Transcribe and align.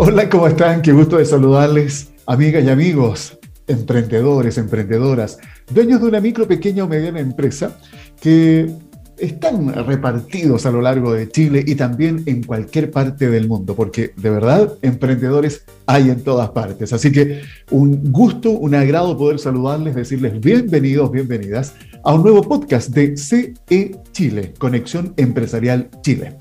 Hola, 0.00 0.28
¿cómo 0.28 0.46
están? 0.46 0.80
Qué 0.80 0.92
gusto 0.92 1.18
de 1.18 1.24
saludarles, 1.24 2.10
amigas 2.24 2.62
y 2.62 2.68
amigos, 2.68 3.36
emprendedores, 3.66 4.56
emprendedoras, 4.56 5.40
dueños 5.74 6.00
de 6.00 6.06
una 6.06 6.20
micro, 6.20 6.46
pequeña 6.46 6.84
o 6.84 6.88
mediana 6.88 7.18
empresa 7.18 7.76
que 8.20 8.72
están 9.16 9.74
repartidos 9.86 10.66
a 10.66 10.70
lo 10.70 10.82
largo 10.82 11.12
de 11.12 11.28
Chile 11.28 11.64
y 11.66 11.74
también 11.74 12.22
en 12.26 12.44
cualquier 12.44 12.92
parte 12.92 13.28
del 13.28 13.48
mundo, 13.48 13.74
porque 13.74 14.12
de 14.16 14.30
verdad 14.30 14.72
emprendedores 14.82 15.64
hay 15.86 16.10
en 16.10 16.22
todas 16.22 16.50
partes. 16.50 16.92
Así 16.92 17.10
que 17.10 17.40
un 17.72 18.12
gusto, 18.12 18.50
un 18.50 18.76
agrado 18.76 19.18
poder 19.18 19.40
saludarles, 19.40 19.96
decirles 19.96 20.40
bienvenidos, 20.40 21.10
bienvenidas 21.10 21.74
a 22.04 22.14
un 22.14 22.22
nuevo 22.22 22.42
podcast 22.42 22.90
de 22.90 23.16
CE 23.16 23.96
Chile, 24.12 24.54
Conexión 24.58 25.12
Empresarial 25.16 25.90
Chile. 26.02 26.36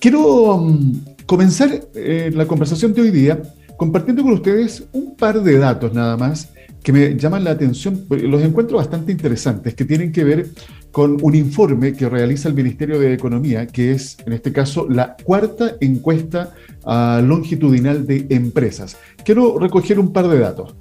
Quiero 0.00 0.58
mm, 0.58 1.13
comenzar 1.26 1.88
eh, 1.94 2.30
la 2.34 2.46
conversación 2.46 2.92
de 2.94 3.02
hoy 3.02 3.10
día 3.10 3.42
compartiendo 3.76 4.22
con 4.22 4.32
ustedes 4.32 4.84
un 4.92 5.16
par 5.16 5.42
de 5.42 5.58
datos 5.58 5.92
nada 5.92 6.16
más 6.16 6.50
que 6.84 6.92
me 6.92 7.16
llaman 7.16 7.44
la 7.44 7.52
atención, 7.52 8.04
los 8.10 8.42
encuentro 8.42 8.76
bastante 8.76 9.10
interesantes, 9.10 9.74
que 9.74 9.86
tienen 9.86 10.12
que 10.12 10.22
ver 10.22 10.50
con 10.92 11.16
un 11.22 11.34
informe 11.34 11.94
que 11.94 12.10
realiza 12.10 12.46
el 12.46 12.54
Ministerio 12.54 13.00
de 13.00 13.14
Economía, 13.14 13.66
que 13.66 13.92
es, 13.92 14.18
en 14.26 14.34
este 14.34 14.52
caso, 14.52 14.86
la 14.88 15.16
cuarta 15.16 15.76
encuesta 15.80 16.52
ah, 16.84 17.22
longitudinal 17.24 18.06
de 18.06 18.26
empresas. 18.28 18.98
Quiero 19.24 19.58
recoger 19.58 19.98
un 19.98 20.12
par 20.12 20.28
de 20.28 20.38
datos. 20.38 20.74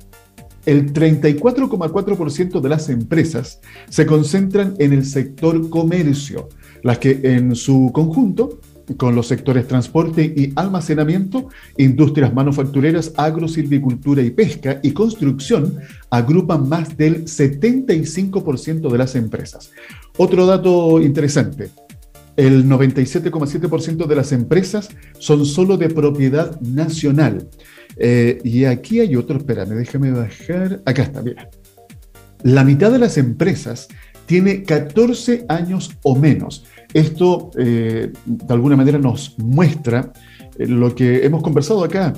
El 0.66 0.92
34,4% 0.92 2.60
de 2.60 2.70
las 2.70 2.90
empresas 2.90 3.62
se 3.88 4.06
concentran 4.06 4.76
en 4.80 4.92
el 4.92 5.06
sector 5.06 5.70
comercio, 5.70 6.50
las 6.84 7.00
que 7.00 7.22
en 7.24 7.56
su 7.56 7.92
conjunto 7.94 8.60
con 8.98 9.16
los 9.16 9.28
sectores 9.28 9.68
transporte 9.68 10.24
y 10.24 10.52
almacenamiento, 10.56 11.50
industrias 11.78 12.34
manufactureras, 12.34 13.14
agrosilvicultura 13.18 14.22
y 14.22 14.32
pesca 14.32 14.80
y 14.84 14.92
construcción 14.92 15.78
agrupan 16.10 16.68
más 16.68 16.96
del 16.98 17.26
75% 17.26 18.92
de 18.92 18.98
las 18.98 19.16
empresas. 19.16 19.72
Otro 20.18 20.46
dato 20.46 21.02
interesante, 21.02 21.70
el 22.36 22.66
97,7% 22.66 24.06
de 24.06 24.16
las 24.16 24.32
empresas 24.32 24.90
son 25.20 25.46
solo 25.46 25.78
de 25.78 25.90
propiedad 25.90 26.60
nacional. 26.62 27.48
Eh, 27.96 28.40
y 28.44 28.66
aquí 28.66 29.00
hay 29.00 29.16
otro, 29.16 29.38
espérame, 29.38 29.76
déjame 29.76 30.12
bajar. 30.12 30.82
Acá 30.86 31.04
está, 31.04 31.22
mira. 31.22 31.50
La 32.42 32.64
mitad 32.64 32.92
de 32.92 33.00
las 33.00 33.18
empresas 33.18 33.88
tiene 34.26 34.64
14 34.64 35.46
años 35.48 35.92
o 36.02 36.16
menos. 36.16 36.66
Esto, 36.94 37.52
eh, 37.58 38.12
de 38.26 38.54
alguna 38.54 38.76
manera, 38.76 38.98
nos 38.98 39.38
muestra 39.38 40.14
eh, 40.58 40.68
lo 40.68 40.94
que 40.94 41.26
hemos 41.26 41.42
conversado 41.42 41.84
acá 41.84 42.14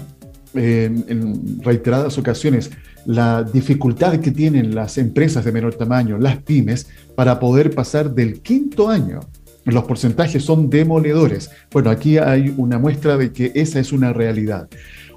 en 0.57 1.61
reiteradas 1.61 2.17
ocasiones, 2.17 2.71
la 3.05 3.43
dificultad 3.43 4.19
que 4.21 4.31
tienen 4.31 4.73
las 4.73 4.97
empresas 4.97 5.43
de 5.43 5.51
menor 5.51 5.75
tamaño, 5.75 6.17
las 6.17 6.37
pymes, 6.37 6.87
para 7.13 7.41
poder 7.41 7.75
pasar 7.75 8.13
del 8.13 8.41
quinto 8.41 8.87
año. 8.87 9.19
Los 9.65 9.83
porcentajes 9.85 10.43
son 10.43 10.69
demoledores. 10.69 11.49
Bueno, 11.71 11.89
aquí 11.89 12.17
hay 12.17 12.53
una 12.55 12.77
muestra 12.77 13.17
de 13.17 13.31
que 13.31 13.51
esa 13.55 13.79
es 13.79 13.91
una 13.91 14.13
realidad. 14.13 14.69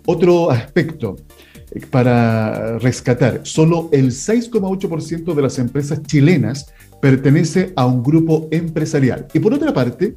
Otro 0.07 0.51
aspecto 0.51 1.17
eh, 1.71 1.81
para 1.91 2.79
rescatar, 2.79 3.41
solo 3.43 3.91
el 3.93 4.11
6,8% 4.11 5.35
de 5.35 5.43
las 5.43 5.59
empresas 5.59 6.03
chilenas 6.03 6.73
pertenece 7.01 7.73
a 7.77 7.87
un 7.87 8.03
grupo 8.03 8.49
empresarial. 8.51 9.27
Y 9.33 9.39
por 9.39 9.55
otra 9.55 9.73
parte, 9.73 10.15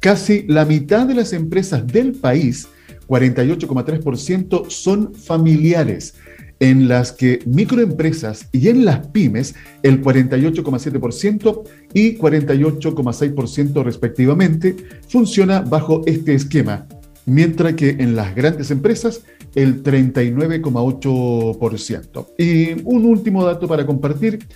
casi 0.00 0.44
la 0.48 0.64
mitad 0.64 1.06
de 1.06 1.14
las 1.14 1.32
empresas 1.32 1.86
del 1.86 2.12
país, 2.12 2.68
48,3%, 3.06 4.70
son 4.70 5.14
familiares, 5.14 6.14
en 6.62 6.86
las 6.86 7.12
que 7.12 7.40
microempresas 7.44 8.48
y 8.52 8.68
en 8.68 8.84
las 8.84 9.08
pymes 9.08 9.56
el 9.82 10.00
48,7% 10.00 11.64
y 11.92 12.16
48,6% 12.16 13.82
respectivamente 13.82 14.76
funciona 15.08 15.60
bajo 15.60 16.02
este 16.06 16.34
esquema, 16.34 16.86
mientras 17.26 17.74
que 17.74 17.96
en 17.98 18.14
las 18.14 18.36
grandes 18.36 18.70
empresas 18.70 19.22
el 19.56 19.82
39,8%. 19.82 22.26
Y 22.38 22.80
un 22.84 23.06
último 23.06 23.44
dato 23.44 23.66
para 23.66 23.84
compartir, 23.84 24.46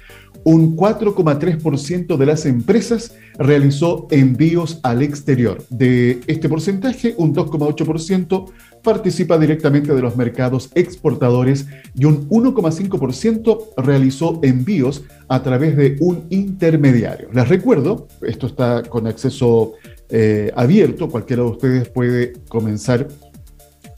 un 0.47 0.77
4,3% 0.77 2.17
de 2.17 2.25
las 2.25 2.47
empresas 2.47 3.17
realizó 3.37 4.07
envíos 4.13 4.79
al 4.85 5.03
exterior. 5.03 5.65
De 5.71 6.21
este 6.29 6.49
porcentaje, 6.49 7.17
un 7.19 7.35
2,8% 7.35 8.53
participa 8.81 9.39
directamente 9.39 9.93
de 9.93 10.01
los 10.01 10.17
mercados 10.17 10.71
exportadores 10.77 11.67
y 11.97 12.05
un 12.05 12.29
1,5% 12.29 13.59
realizó 13.79 14.39
envíos 14.45 15.03
a 15.27 15.43
través 15.43 15.77
de 15.77 15.97
un 15.99 16.27
intermediario. 16.31 17.29
Les 17.33 17.49
recuerdo, 17.49 18.07
esto 18.23 18.47
está 18.47 18.85
con 18.85 19.09
acceso 19.09 19.73
eh, 20.09 20.53
abierto, 20.55 21.09
cualquiera 21.09 21.43
de 21.43 21.49
ustedes 21.49 21.89
puede 21.89 22.35
comenzar 22.49 23.09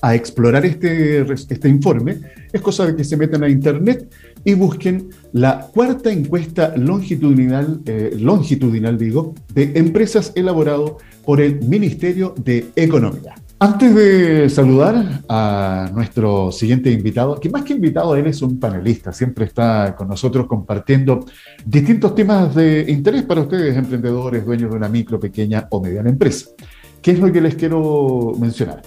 a 0.01 0.15
explorar 0.15 0.65
este, 0.65 1.21
este 1.31 1.69
informe, 1.69 2.21
es 2.53 2.61
cosa 2.61 2.87
de 2.87 2.97
que 2.97 3.05
se 3.05 3.17
metan 3.17 3.43
a 3.43 3.49
internet 3.49 4.09
y 4.45 4.55
busquen 4.55 5.11
la 5.33 5.69
cuarta 5.73 6.11
encuesta 6.11 6.75
longitudinal, 6.77 7.81
eh, 7.87 8.17
longitudinal 8.19 8.99
digo, 8.99 9.35
de 9.53 9.73
empresas 9.75 10.33
elaborado 10.35 10.99
por 11.25 11.41
el 11.41 11.61
Ministerio 11.63 12.35
de 12.43 12.69
Economía. 12.77 13.35
Antes 13.61 13.93
de 13.93 14.49
saludar 14.49 15.23
a 15.29 15.91
nuestro 15.93 16.53
siguiente 16.53 16.93
invitado, 16.93 17.41
que 17.41 17.51
más 17.51 17.65
que 17.65 17.73
invitado, 17.73 18.15
él 18.15 18.29
es 18.29 18.41
un 18.41 18.61
panelista, 18.61 19.13
siempre 19.13 19.47
está 19.47 19.97
con 19.97 20.07
nosotros 20.07 20.47
compartiendo 20.47 21.25
distintos 21.67 22.15
temas 22.15 22.55
de 22.55 22.85
interés 22.89 23.25
para 23.25 23.41
ustedes, 23.41 23.77
emprendedores, 23.77 24.47
dueños 24.47 24.71
de 24.71 24.77
una 24.77 24.89
micro, 24.89 25.19
pequeña 25.19 25.67
o 25.71 25.83
mediana 25.83 26.09
empresa. 26.09 26.51
¿Qué 27.03 27.11
es 27.11 27.19
lo 27.19 27.33
que 27.33 27.41
les 27.41 27.57
quiero 27.57 28.33
mencionar? 28.39 28.81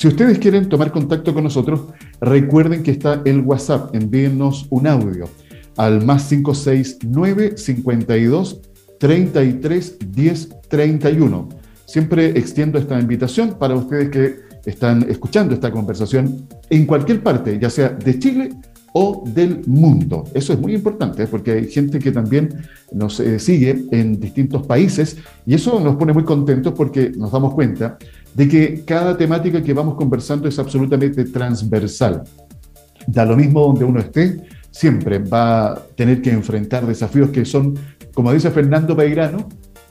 Si 0.00 0.08
ustedes 0.08 0.38
quieren 0.38 0.70
tomar 0.70 0.92
contacto 0.92 1.34
con 1.34 1.44
nosotros, 1.44 1.82
recuerden 2.22 2.82
que 2.82 2.90
está 2.90 3.20
el 3.26 3.40
WhatsApp, 3.40 3.94
envíennos 3.94 4.66
un 4.70 4.86
audio 4.86 5.28
al 5.76 6.06
más 6.06 6.26
569 6.30 7.58
52 7.58 8.62
33 8.98 9.98
10 10.10 10.48
31. 10.70 11.48
Siempre 11.84 12.28
extiendo 12.30 12.78
esta 12.78 12.98
invitación 12.98 13.58
para 13.58 13.74
ustedes 13.74 14.08
que 14.08 14.36
están 14.64 15.02
escuchando 15.10 15.52
esta 15.52 15.70
conversación 15.70 16.48
en 16.70 16.86
cualquier 16.86 17.22
parte, 17.22 17.58
ya 17.58 17.68
sea 17.68 17.90
de 17.90 18.18
Chile 18.18 18.54
o 18.92 19.22
del 19.26 19.62
mundo. 19.66 20.24
Eso 20.34 20.52
es 20.52 20.58
muy 20.58 20.74
importante 20.74 21.22
¿eh? 21.22 21.26
porque 21.26 21.52
hay 21.52 21.68
gente 21.68 21.98
que 21.98 22.12
también 22.12 22.62
nos 22.92 23.20
eh, 23.20 23.38
sigue 23.38 23.84
en 23.92 24.18
distintos 24.18 24.66
países 24.66 25.16
y 25.46 25.54
eso 25.54 25.80
nos 25.80 25.96
pone 25.96 26.12
muy 26.12 26.24
contentos 26.24 26.74
porque 26.76 27.10
nos 27.10 27.30
damos 27.30 27.54
cuenta 27.54 27.98
de 28.34 28.48
que 28.48 28.84
cada 28.84 29.16
temática 29.16 29.62
que 29.62 29.72
vamos 29.72 29.94
conversando 29.94 30.48
es 30.48 30.58
absolutamente 30.58 31.24
transversal. 31.24 32.24
Da 33.06 33.24
lo 33.24 33.36
mismo 33.36 33.62
donde 33.62 33.84
uno 33.84 34.00
esté, 34.00 34.42
siempre 34.70 35.18
va 35.18 35.72
a 35.72 35.74
tener 35.96 36.22
que 36.22 36.30
enfrentar 36.30 36.86
desafíos 36.86 37.30
que 37.30 37.44
son, 37.44 37.74
como 38.14 38.32
dice 38.32 38.50
Fernando 38.50 38.96
Peirano, 38.96 39.48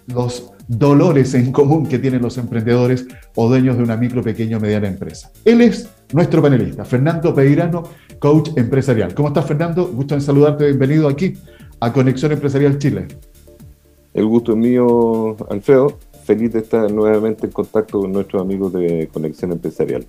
los 0.08 0.52
dolores 0.70 1.34
en 1.34 1.52
común 1.52 1.86
que 1.86 2.00
tienen 2.00 2.22
los 2.22 2.38
emprendedores 2.38 3.06
o 3.36 3.50
dueños 3.50 3.76
de 3.76 3.84
una 3.84 3.98
micro, 3.98 4.22
pequeña 4.22 4.58
o 4.58 4.60
mediana 4.62 4.88
empresa. 4.88 5.32
Él 5.44 5.60
es 5.60 5.90
nuestro 6.14 6.42
panelista, 6.42 6.86
Fernando 6.86 7.36
Peirano, 7.36 7.84
coach 8.20 8.52
empresarial. 8.56 9.14
¿Cómo 9.14 9.30
estás, 9.30 9.46
Fernando? 9.46 9.88
Gusto 9.88 10.14
en 10.14 10.22
saludarte. 10.22 10.66
Bienvenido 10.68 11.10
aquí 11.10 11.34
a 11.82 11.92
Conexión 11.92 12.32
Empresarial 12.32 12.78
Chile. 12.78 13.08
El 14.14 14.26
gusto 14.26 14.54
es 14.54 14.58
mío, 14.58 15.36
Alfredo 15.50 15.98
feliz 16.30 16.54
de 16.54 16.60
estar 16.60 16.92
nuevamente 16.92 17.48
en 17.48 17.52
contacto 17.52 18.02
con 18.02 18.12
nuestros 18.12 18.40
amigos 18.40 18.72
de 18.74 19.10
Conexión 19.12 19.52
Empresarial. 19.52 20.06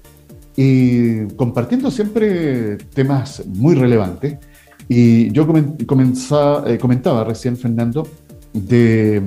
Y 0.54 1.24
compartiendo 1.28 1.90
siempre 1.90 2.76
temas 2.92 3.42
muy 3.46 3.74
relevantes. 3.74 4.36
Y 4.86 5.30
yo 5.32 5.46
comenzaba, 5.86 6.70
eh, 6.70 6.76
comentaba 6.76 7.24
recién, 7.24 7.56
Fernando, 7.56 8.06
de 8.52 9.22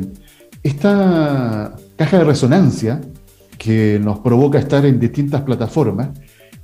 esta 0.64 1.76
caja 1.96 2.20
de 2.20 2.24
resonancia 2.24 3.02
que 3.58 4.00
nos 4.02 4.20
provoca 4.20 4.60
estar 4.60 4.86
en 4.86 5.00
distintas 5.00 5.42
plataformas, 5.42 6.10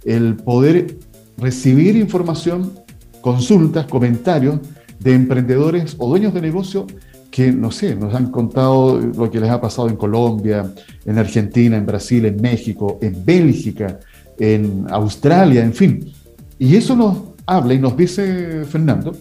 el 0.06 0.36
poder 0.36 0.98
recibir 1.38 1.96
información, 1.96 2.74
consultas, 3.22 3.86
comentarios 3.86 4.60
de 5.00 5.14
emprendedores 5.14 5.96
o 5.98 6.10
dueños 6.10 6.34
de 6.34 6.42
negocio 6.42 6.88
que, 7.32 7.52
no 7.52 7.72
sé, 7.72 7.96
nos 7.96 8.14
han 8.16 8.32
contado 8.32 9.00
lo 9.00 9.30
que 9.30 9.40
les 9.40 9.50
ha 9.50 9.62
pasado 9.62 9.88
en 9.88 9.96
Colombia, 9.96 10.74
en 11.06 11.18
Argentina, 11.18 11.78
en 11.78 11.86
Brasil, 11.86 12.26
en 12.26 12.42
México, 12.42 12.98
en 13.02 13.24
Bélgica, 13.24 14.00
en 14.40 14.88
Australia, 14.90 15.64
en 15.64 15.74
fin. 15.74 16.12
Y 16.58 16.76
eso 16.76 16.96
nos 16.96 17.18
habla 17.46 17.74
y 17.74 17.80
nos 17.80 17.96
dice 17.96 18.66
Fernando 18.66 19.16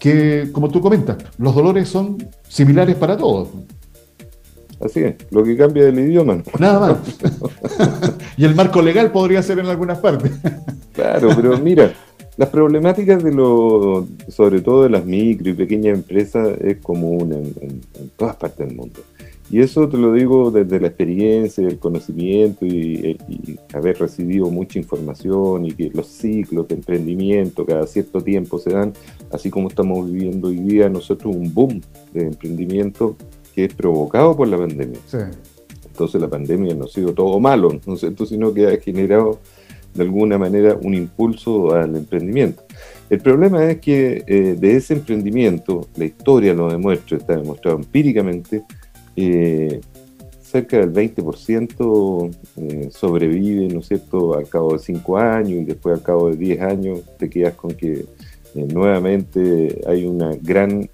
que, 0.00 0.48
como 0.52 0.70
tú 0.70 0.80
comentas, 0.80 1.18
los 1.38 1.54
dolores 1.54 1.88
son 1.88 2.16
similares 2.48 2.96
para 2.96 3.16
todos. 3.16 3.48
Así 4.80 5.00
es, 5.00 5.14
lo 5.30 5.44
que 5.44 5.56
cambia 5.56 5.82
es 5.82 5.88
el 5.90 5.98
idioma. 6.00 6.42
Nada 6.58 6.80
más. 6.80 6.98
y 8.36 8.44
el 8.44 8.54
marco 8.54 8.80
legal 8.80 9.12
podría 9.12 9.42
ser 9.42 9.58
en 9.58 9.66
algunas 9.66 9.98
partes. 9.98 10.32
Claro, 10.94 11.30
pero 11.36 11.58
mira, 11.58 11.92
las 12.36 12.48
problemáticas 12.48 13.22
de 13.22 13.32
los, 13.32 14.06
sobre 14.28 14.62
todo 14.62 14.84
de 14.84 14.88
las 14.88 15.04
micro 15.04 15.50
y 15.50 15.52
pequeñas 15.52 15.98
empresas, 15.98 16.58
es 16.60 16.78
común 16.78 17.32
en, 17.32 18.10
todas 18.16 18.36
partes 18.36 18.66
del 18.66 18.76
mundo. 18.76 19.00
Y 19.50 19.60
eso 19.60 19.88
te 19.88 19.98
lo 19.98 20.12
digo 20.12 20.50
desde 20.50 20.80
la 20.80 20.86
experiencia, 20.86 21.66
el 21.66 21.78
conocimiento 21.78 22.64
y, 22.64 23.18
haber 23.74 23.98
recibido 23.98 24.48
mucha 24.50 24.78
información 24.78 25.66
y 25.66 25.72
que 25.72 25.90
los 25.92 26.06
ciclos 26.06 26.68
de 26.68 26.76
emprendimiento 26.76 27.66
cada 27.66 27.86
cierto 27.86 28.22
tiempo 28.22 28.58
se 28.58 28.70
dan, 28.70 28.94
así 29.32 29.50
como 29.50 29.68
estamos 29.68 30.10
viviendo 30.10 30.48
hoy 30.48 30.56
día 30.56 30.88
nosotros 30.88 31.36
un 31.36 31.52
boom 31.52 31.82
de 32.14 32.28
emprendimiento 32.28 33.16
que 33.54 33.64
es 33.64 33.74
provocado 33.74 34.36
por 34.36 34.48
la 34.48 34.58
pandemia. 34.58 34.98
Entonces 35.86 36.20
la 36.20 36.28
pandemia 36.28 36.74
no 36.74 36.84
ha 36.84 36.88
sido 36.88 37.12
todo 37.12 37.38
malo, 37.40 37.78
¿no 37.86 37.94
es 37.94 38.00
cierto? 38.00 38.24
sino 38.24 38.54
que 38.54 38.68
ha 38.68 38.80
generado 38.80 39.38
de 39.94 40.02
alguna 40.02 40.38
manera 40.38 40.78
un 40.80 40.94
impulso 40.94 41.74
al 41.74 41.96
emprendimiento. 41.96 42.62
El 43.08 43.18
problema 43.20 43.64
es 43.68 43.80
que 43.80 44.24
eh, 44.26 44.56
de 44.58 44.76
ese 44.76 44.94
emprendimiento, 44.94 45.88
la 45.96 46.04
historia 46.04 46.54
lo 46.54 46.70
demuestra, 46.70 47.16
está 47.16 47.36
demostrado 47.36 47.78
empíricamente, 47.78 48.62
eh, 49.16 49.80
cerca 50.40 50.78
del 50.78 50.92
20% 50.92 52.30
eh, 52.56 52.88
sobrevive, 52.92 53.68
¿no 53.68 53.80
es 53.80 53.88
cierto?, 53.88 54.34
al 54.36 54.48
cabo 54.48 54.74
de 54.74 54.78
5 54.78 55.18
años 55.18 55.50
y 55.50 55.64
después 55.64 55.96
al 55.96 56.02
cabo 56.02 56.30
de 56.30 56.36
10 56.36 56.60
años 56.62 57.00
te 57.18 57.28
quedas 57.28 57.54
con 57.54 57.72
que 57.72 58.04
nuevamente 58.54 59.80
hay 59.86 60.06
una 60.06 60.32
gran 60.40 60.88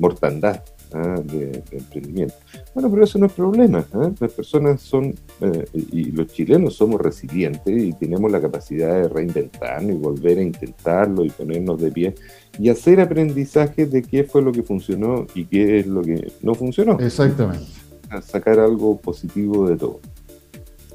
mortandad 0.00 0.62
¿ah? 0.94 1.20
de, 1.22 1.62
emprendimiento. 1.70 2.34
Bueno, 2.74 2.90
pero 2.90 3.04
eso 3.04 3.18
no 3.18 3.26
es 3.26 3.32
problema. 3.32 3.84
¿ah? 3.92 4.10
Las 4.18 4.32
personas 4.32 4.80
son, 4.80 5.14
eh, 5.40 5.64
y 5.72 6.12
los 6.12 6.28
chilenos 6.28 6.74
somos 6.74 7.00
resilientes 7.00 7.82
y 7.82 7.92
tenemos 7.92 8.30
la 8.30 8.40
capacidad 8.40 9.02
de 9.02 9.08
reinventarnos 9.08 9.94
y 9.94 9.98
volver 9.98 10.38
a 10.38 10.42
intentarlo 10.42 11.24
y 11.24 11.30
ponernos 11.30 11.80
de 11.80 11.90
pie 11.90 12.14
y 12.58 12.68
hacer 12.68 13.00
aprendizaje 13.00 13.86
de 13.86 14.02
qué 14.02 14.24
fue 14.24 14.42
lo 14.42 14.52
que 14.52 14.62
funcionó 14.62 15.26
y 15.34 15.44
qué 15.46 15.80
es 15.80 15.86
lo 15.86 16.02
que 16.02 16.32
no 16.42 16.54
funcionó. 16.54 16.98
Exactamente. 17.00 17.66
A 18.10 18.22
sacar 18.22 18.58
algo 18.60 18.98
positivo 18.98 19.68
de 19.68 19.76
todo. 19.76 20.00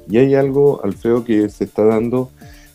Y 0.08 0.18
hay 0.18 0.34
algo, 0.34 0.80
Alfredo, 0.82 1.24
que 1.24 1.48
se 1.48 1.64
está 1.64 1.84
dando, 1.84 2.30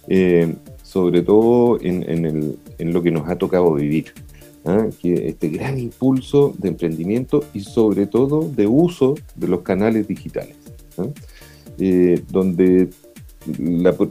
eh, 0.07 0.55
sobre 0.83 1.21
todo 1.21 1.79
en, 1.81 2.03
el, 2.03 2.57
en 2.77 2.93
lo 2.93 3.01
que 3.01 3.11
nos 3.11 3.27
ha 3.27 3.35
tocado 3.37 3.73
vivir. 3.73 4.13
¿Ah? 4.65 4.87
que 5.01 5.27
este 5.27 5.49
gran 5.49 5.79
impulso 5.79 6.53
de 6.57 6.69
emprendimiento 6.69 7.43
y 7.53 7.61
sobre 7.61 8.07
todo 8.07 8.49
de 8.49 8.67
uso 8.67 9.15
de 9.35 9.47
los 9.47 9.61
canales 9.61 10.07
digitales, 10.07 10.55
¿ah? 10.97 11.05
eh, 11.79 12.21
donde 12.29 12.89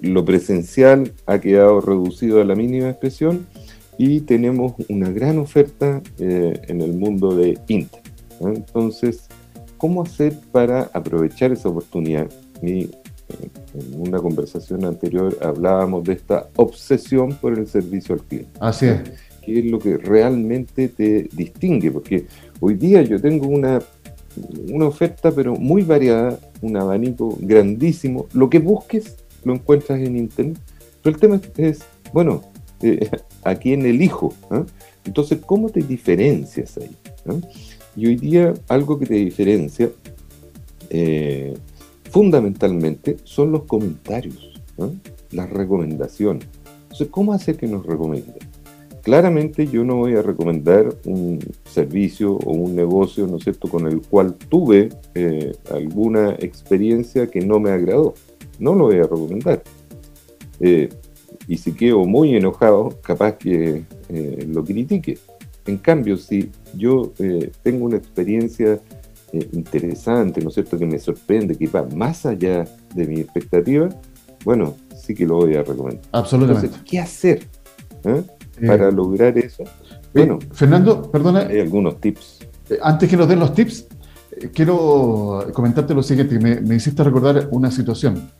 lo 0.03 0.25
presencial 0.25 1.13
ha 1.27 1.41
quedado 1.41 1.81
reducido 1.81 2.41
a 2.41 2.45
la 2.45 2.55
mínima 2.55 2.89
expresión 2.89 3.47
y 3.99 4.21
tenemos 4.21 4.75
una 4.89 5.11
gran 5.11 5.39
oferta 5.39 6.03
eh, 6.19 6.61
en 6.69 6.81
el 6.81 6.93
mundo 6.95 7.35
de 7.35 7.59
Internet. 7.69 8.13
¿ah? 8.41 8.53
Entonces, 8.55 9.29
¿cómo 9.77 10.03
hacer 10.03 10.39
para 10.53 10.91
aprovechar 10.93 11.53
esa 11.53 11.69
oportunidad? 11.69 12.31
Y, 12.63 12.91
en 13.75 14.01
una 14.01 14.19
conversación 14.19 14.85
anterior 14.85 15.37
hablábamos 15.41 16.05
de 16.05 16.13
esta 16.13 16.47
obsesión 16.57 17.35
por 17.35 17.59
el 17.59 17.67
servicio 17.67 18.15
al 18.15 18.23
cliente. 18.23 18.51
Así 18.61 18.87
es 18.87 19.01
qué 19.45 19.61
es 19.61 19.65
lo 19.67 19.79
que 19.79 19.97
realmente 19.97 20.89
te 20.89 21.29
distingue, 21.33 21.91
porque 21.91 22.27
hoy 22.61 22.75
día 22.75 23.03
yo 23.03 23.21
tengo 23.21 23.47
una, 23.47 23.81
una 24.71 24.87
oferta 24.87 25.31
pero 25.33 25.55
muy 25.57 25.83
variada, 25.83 26.39
un 26.63 26.77
abanico 26.77 27.37
grandísimo, 27.41 28.27
lo 28.33 28.49
que 28.49 28.59
busques 28.59 29.17
lo 29.45 29.55
encuentras 29.55 30.01
en 30.01 30.17
Internet, 30.17 30.59
pero 31.03 31.15
el 31.15 31.21
tema 31.21 31.41
es, 31.57 31.85
bueno, 32.13 32.43
eh, 32.83 33.09
¿a 33.45 33.55
quién 33.55 33.85
elijo? 33.87 34.35
¿Ah? 34.51 34.65
Entonces, 35.05 35.39
¿cómo 35.45 35.69
te 35.69 35.81
diferencias 35.81 36.79
ahí? 36.79 36.97
¿Ah? 37.27 37.37
Y 37.97 38.07
hoy 38.07 38.17
día 38.17 38.55
algo 38.69 38.99
que 38.99 39.07
te 39.07 39.15
diferencia 39.15 39.91
eh, 40.91 41.55
fundamentalmente 42.11 43.19
son 43.25 43.53
los 43.53 43.65
comentarios, 43.65 44.61
¿ah? 44.79 44.89
las 45.31 45.51
recomendaciones. 45.51 46.47
Entonces, 46.83 47.09
¿cómo 47.11 47.33
hacer 47.33 47.57
que 47.57 47.67
nos 47.67 47.85
recomienden? 47.85 48.44
Claramente 49.05 49.67
yo 49.67 49.85
no 49.85 49.97
voy 49.97 50.17
a 50.17 50.23
recomendar 50.23 50.97
un 51.05 51.39
servicio 51.67 52.33
o 52.33 52.53
un 52.53 52.75
negocio, 52.75 53.27
¿no 53.27 53.37
es 53.37 53.45
cierto?, 53.45 53.69
con 53.69 53.87
el 53.87 54.01
cual 54.01 54.35
tuve 54.35 54.89
eh, 55.15 55.53
alguna 55.71 56.31
experiencia 56.39 57.27
que 57.27 57.41
no 57.41 57.61
me 57.61 57.71
agradó. 57.71 58.15
No 58.59 58.75
lo 58.75 58.87
voy 58.87 58.97
a 58.97 59.03
recomendar. 59.03 59.63
Eh, 60.59 60.89
y 61.47 61.59
si 61.59 61.73
quedo 61.73 62.05
muy 62.07 62.35
enojado, 62.35 62.99
capaz 63.03 63.33
que 63.33 63.85
eh, 64.09 64.49
lo 64.51 64.65
critique. 64.65 65.19
En 65.67 65.77
cambio, 65.77 66.17
si 66.17 66.51
yo 66.75 67.13
tengo 67.63 67.85
una 67.85 67.97
experiencia 67.97 68.81
interesante, 69.53 70.41
¿no 70.41 70.49
es 70.49 70.55
cierto?, 70.55 70.79
que 70.79 70.87
me 70.87 70.99
sorprende, 70.99 71.57
que 71.57 71.67
va 71.67 71.87
más 71.95 72.25
allá 72.25 72.65
de 72.95 73.07
mi 73.07 73.21
expectativa, 73.21 73.89
bueno, 74.45 74.77
sí 74.95 75.15
que 75.15 75.27
lo 75.27 75.37
voy 75.37 75.57
a 75.57 75.63
recomendar. 75.63 76.05
Absolutamente. 76.13 76.67
Entonces, 76.69 76.91
¿qué 76.91 77.01
hacer? 77.01 77.47
Para 78.67 78.91
lograr 78.91 79.37
eso. 79.39 79.65
Bueno, 80.13 80.39
Fernando, 80.53 81.11
perdona. 81.11 81.41
Hay 81.41 81.61
algunos 81.61 82.01
tips. 82.01 82.41
Eh, 82.71 82.79
antes 82.83 83.09
que 83.09 83.17
nos 83.17 83.29
den 83.29 83.41
los 83.41 83.53
tips, 83.53 83.87
eh, 84.33 84.51
quiero 84.53 85.47
comentarte 85.53 85.95
lo 85.95 86.03
siguiente. 86.03 86.39
Me, 86.39 86.61
me 86.61 86.77
hiciste 86.77 87.03
recordar 87.03 87.49
una 87.51 87.71
situación. 87.71 88.31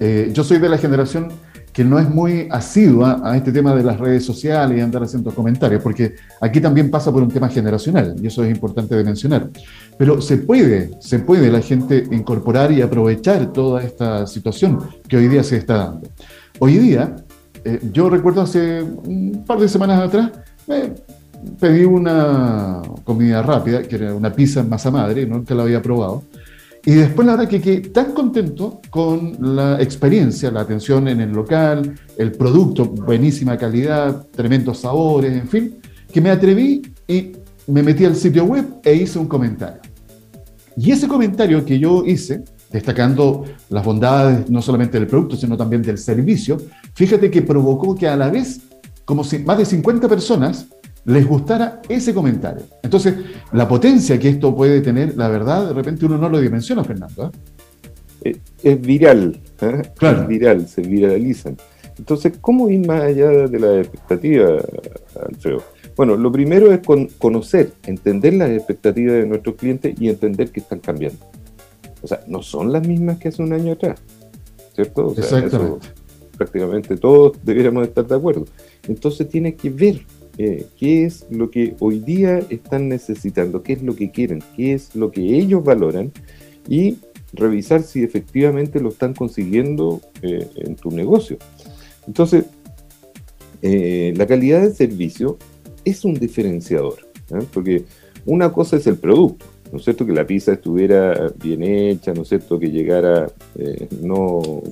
Eh, 0.00 0.30
yo 0.32 0.44
soy 0.44 0.58
de 0.58 0.68
la 0.68 0.78
generación 0.78 1.28
que 1.72 1.84
no 1.84 1.98
es 1.98 2.08
muy 2.08 2.48
asidua 2.50 3.20
a 3.22 3.36
este 3.36 3.52
tema 3.52 3.74
de 3.74 3.84
las 3.84 4.00
redes 4.00 4.24
sociales 4.24 4.76
y 4.76 4.80
andar 4.80 5.02
haciendo 5.02 5.32
comentarios, 5.32 5.82
porque 5.82 6.16
aquí 6.40 6.60
también 6.60 6.90
pasa 6.90 7.12
por 7.12 7.22
un 7.22 7.30
tema 7.30 7.48
generacional, 7.48 8.16
y 8.20 8.26
eso 8.26 8.42
es 8.42 8.50
importante 8.50 8.96
de 8.96 9.04
mencionar. 9.04 9.48
Pero 9.96 10.20
se 10.20 10.38
puede, 10.38 10.90
se 11.00 11.20
puede 11.20 11.52
la 11.52 11.60
gente 11.60 12.04
incorporar 12.10 12.72
y 12.72 12.82
aprovechar 12.82 13.52
toda 13.52 13.82
esta 13.82 14.26
situación 14.26 14.80
que 15.08 15.18
hoy 15.18 15.28
día 15.28 15.44
se 15.44 15.56
está 15.56 15.76
dando. 15.76 16.08
Hoy 16.58 16.78
día, 16.78 17.14
eh, 17.68 17.80
yo 17.92 18.08
recuerdo 18.08 18.40
hace 18.40 18.82
un 18.82 19.44
par 19.46 19.58
de 19.58 19.68
semanas 19.68 20.00
atrás, 20.00 20.30
me 20.66 20.94
pedí 21.60 21.84
una 21.84 22.80
comida 23.04 23.42
rápida, 23.42 23.82
que 23.82 23.96
era 23.96 24.14
una 24.14 24.32
pizza 24.32 24.60
en 24.60 24.68
masa 24.68 24.90
madre, 24.90 25.26
nunca 25.26 25.54
la 25.54 25.64
había 25.64 25.82
probado. 25.82 26.24
Y 26.86 26.92
después 26.92 27.26
la 27.26 27.36
verdad 27.36 27.50
que 27.50 27.60
quedé 27.60 27.80
tan 27.90 28.12
contento 28.12 28.80
con 28.88 29.36
la 29.54 29.82
experiencia, 29.82 30.50
la 30.50 30.62
atención 30.62 31.08
en 31.08 31.20
el 31.20 31.32
local, 31.32 31.94
el 32.16 32.32
producto, 32.32 32.86
buenísima 32.86 33.58
calidad, 33.58 34.26
tremendos 34.30 34.78
sabores, 34.78 35.32
en 35.32 35.48
fin, 35.48 35.74
que 36.10 36.20
me 36.22 36.30
atreví 36.30 36.80
y 37.06 37.32
me 37.66 37.82
metí 37.82 38.06
al 38.06 38.16
sitio 38.16 38.44
web 38.44 38.64
e 38.82 38.94
hice 38.94 39.18
un 39.18 39.26
comentario. 39.26 39.82
Y 40.76 40.92
ese 40.92 41.06
comentario 41.06 41.62
que 41.64 41.78
yo 41.78 42.04
hice, 42.06 42.44
destacando 42.70 43.44
las 43.70 43.84
bondades 43.84 44.48
no 44.50 44.60
solamente 44.62 44.98
del 44.98 45.06
producto, 45.06 45.36
sino 45.36 45.56
también 45.56 45.82
del 45.82 45.98
servicio, 45.98 46.58
fíjate 46.94 47.30
que 47.30 47.42
provocó 47.42 47.94
que 47.94 48.08
a 48.08 48.16
la 48.16 48.30
vez, 48.30 48.60
como 49.04 49.24
si 49.24 49.38
más 49.38 49.58
de 49.58 49.64
50 49.64 50.08
personas 50.08 50.66
les 51.04 51.26
gustara 51.26 51.80
ese 51.88 52.12
comentario. 52.12 52.64
Entonces, 52.82 53.14
la 53.52 53.66
potencia 53.66 54.18
que 54.18 54.28
esto 54.28 54.54
puede 54.54 54.80
tener, 54.80 55.16
la 55.16 55.28
verdad, 55.28 55.68
de 55.68 55.72
repente 55.72 56.04
uno 56.04 56.18
no 56.18 56.28
lo 56.28 56.38
dimensiona, 56.38 56.84
Fernando. 56.84 57.32
¿eh? 58.22 58.36
Es 58.62 58.80
viral, 58.80 59.40
¿eh? 59.60 59.82
claro. 59.96 60.22
es 60.22 60.28
viral, 60.28 60.68
se 60.68 60.82
viralizan. 60.82 61.56
Entonces, 61.98 62.34
¿cómo 62.40 62.68
ir 62.68 62.86
más 62.86 63.02
allá 63.02 63.28
de 63.48 63.58
la 63.58 63.78
expectativa, 63.78 64.58
Alfredo? 65.28 65.62
Bueno, 65.96 66.16
lo 66.16 66.30
primero 66.30 66.72
es 66.72 66.80
conocer, 67.18 67.72
entender 67.86 68.34
las 68.34 68.50
expectativas 68.50 69.14
de 69.14 69.26
nuestros 69.26 69.56
clientes 69.56 70.00
y 70.00 70.08
entender 70.08 70.50
que 70.50 70.60
están 70.60 70.78
cambiando. 70.78 71.18
O 72.02 72.06
sea, 72.06 72.22
no 72.26 72.42
son 72.42 72.72
las 72.72 72.86
mismas 72.86 73.18
que 73.18 73.28
hace 73.28 73.42
un 73.42 73.52
año 73.52 73.72
atrás, 73.72 74.00
¿cierto? 74.74 75.14
Exactamente. 75.16 75.88
prácticamente 76.36 76.96
todos 76.96 77.36
deberíamos 77.42 77.86
estar 77.86 78.06
de 78.06 78.14
acuerdo. 78.14 78.44
Entonces 78.86 79.28
tiene 79.28 79.54
que 79.54 79.70
ver 79.70 80.02
eh, 80.40 80.66
qué 80.78 81.04
es 81.04 81.26
lo 81.30 81.50
que 81.50 81.74
hoy 81.80 81.98
día 81.98 82.38
están 82.48 82.88
necesitando, 82.88 83.64
qué 83.64 83.72
es 83.72 83.82
lo 83.82 83.96
que 83.96 84.12
quieren, 84.12 84.42
qué 84.56 84.72
es 84.72 84.94
lo 84.94 85.10
que 85.10 85.20
ellos 85.20 85.64
valoran 85.64 86.12
y 86.68 86.98
revisar 87.32 87.82
si 87.82 88.04
efectivamente 88.04 88.80
lo 88.80 88.90
están 88.90 89.14
consiguiendo 89.14 90.00
eh, 90.22 90.48
en 90.56 90.76
tu 90.76 90.92
negocio. 90.92 91.38
Entonces, 92.06 92.44
eh, 93.62 94.14
la 94.16 94.26
calidad 94.28 94.62
del 94.62 94.74
servicio 94.74 95.38
es 95.84 96.04
un 96.04 96.14
diferenciador, 96.14 96.98
porque 97.52 97.84
una 98.24 98.52
cosa 98.52 98.76
es 98.76 98.86
el 98.86 98.96
producto, 98.96 99.44
¿no 99.70 99.78
es 99.78 99.84
cierto? 99.84 100.06
Que 100.06 100.12
la 100.12 100.26
pizza 100.26 100.52
estuviera 100.52 101.32
bien 101.36 101.62
hecha, 101.62 102.12
¿no 102.12 102.22
es 102.22 102.28
cierto? 102.28 102.58
Que 102.58 102.70
llegara 102.70 103.26
eh, 103.56 103.88
no 104.00 104.62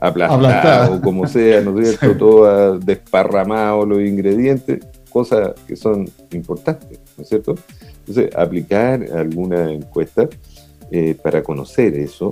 aplastada 0.00 0.90
o 0.90 1.00
como 1.00 1.26
sea, 1.26 1.60
¿no 1.60 1.78
es 1.80 1.98
cierto? 1.98 2.16
Todo 2.18 2.78
desparramado 2.78 3.86
los 3.86 4.00
ingredientes, 4.00 4.84
cosas 5.10 5.52
que 5.66 5.76
son 5.76 6.08
importantes, 6.32 7.00
¿no 7.16 7.22
es 7.22 7.28
cierto? 7.28 7.54
Entonces, 8.00 8.34
aplicar 8.36 9.02
alguna 9.14 9.72
encuesta 9.72 10.28
eh, 10.90 11.16
para 11.22 11.42
conocer 11.42 11.94
eso. 11.94 12.30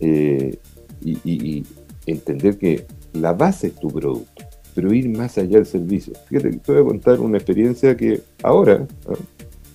Eh, 0.00 0.58
y, 1.04 1.64
entender 2.06 2.58
que 2.58 2.84
la 3.12 3.32
base 3.32 3.68
es 3.68 3.74
tu 3.76 3.88
producto, 3.88 4.42
pero 4.74 4.92
ir 4.92 5.08
más 5.08 5.38
allá 5.38 5.58
del 5.58 5.66
servicio. 5.66 6.12
Fíjate, 6.28 6.50
te 6.58 6.72
voy 6.72 6.82
a 6.82 6.84
contar 6.84 7.20
una 7.20 7.38
experiencia 7.38 7.96
que 7.96 8.20
ahora 8.42 8.86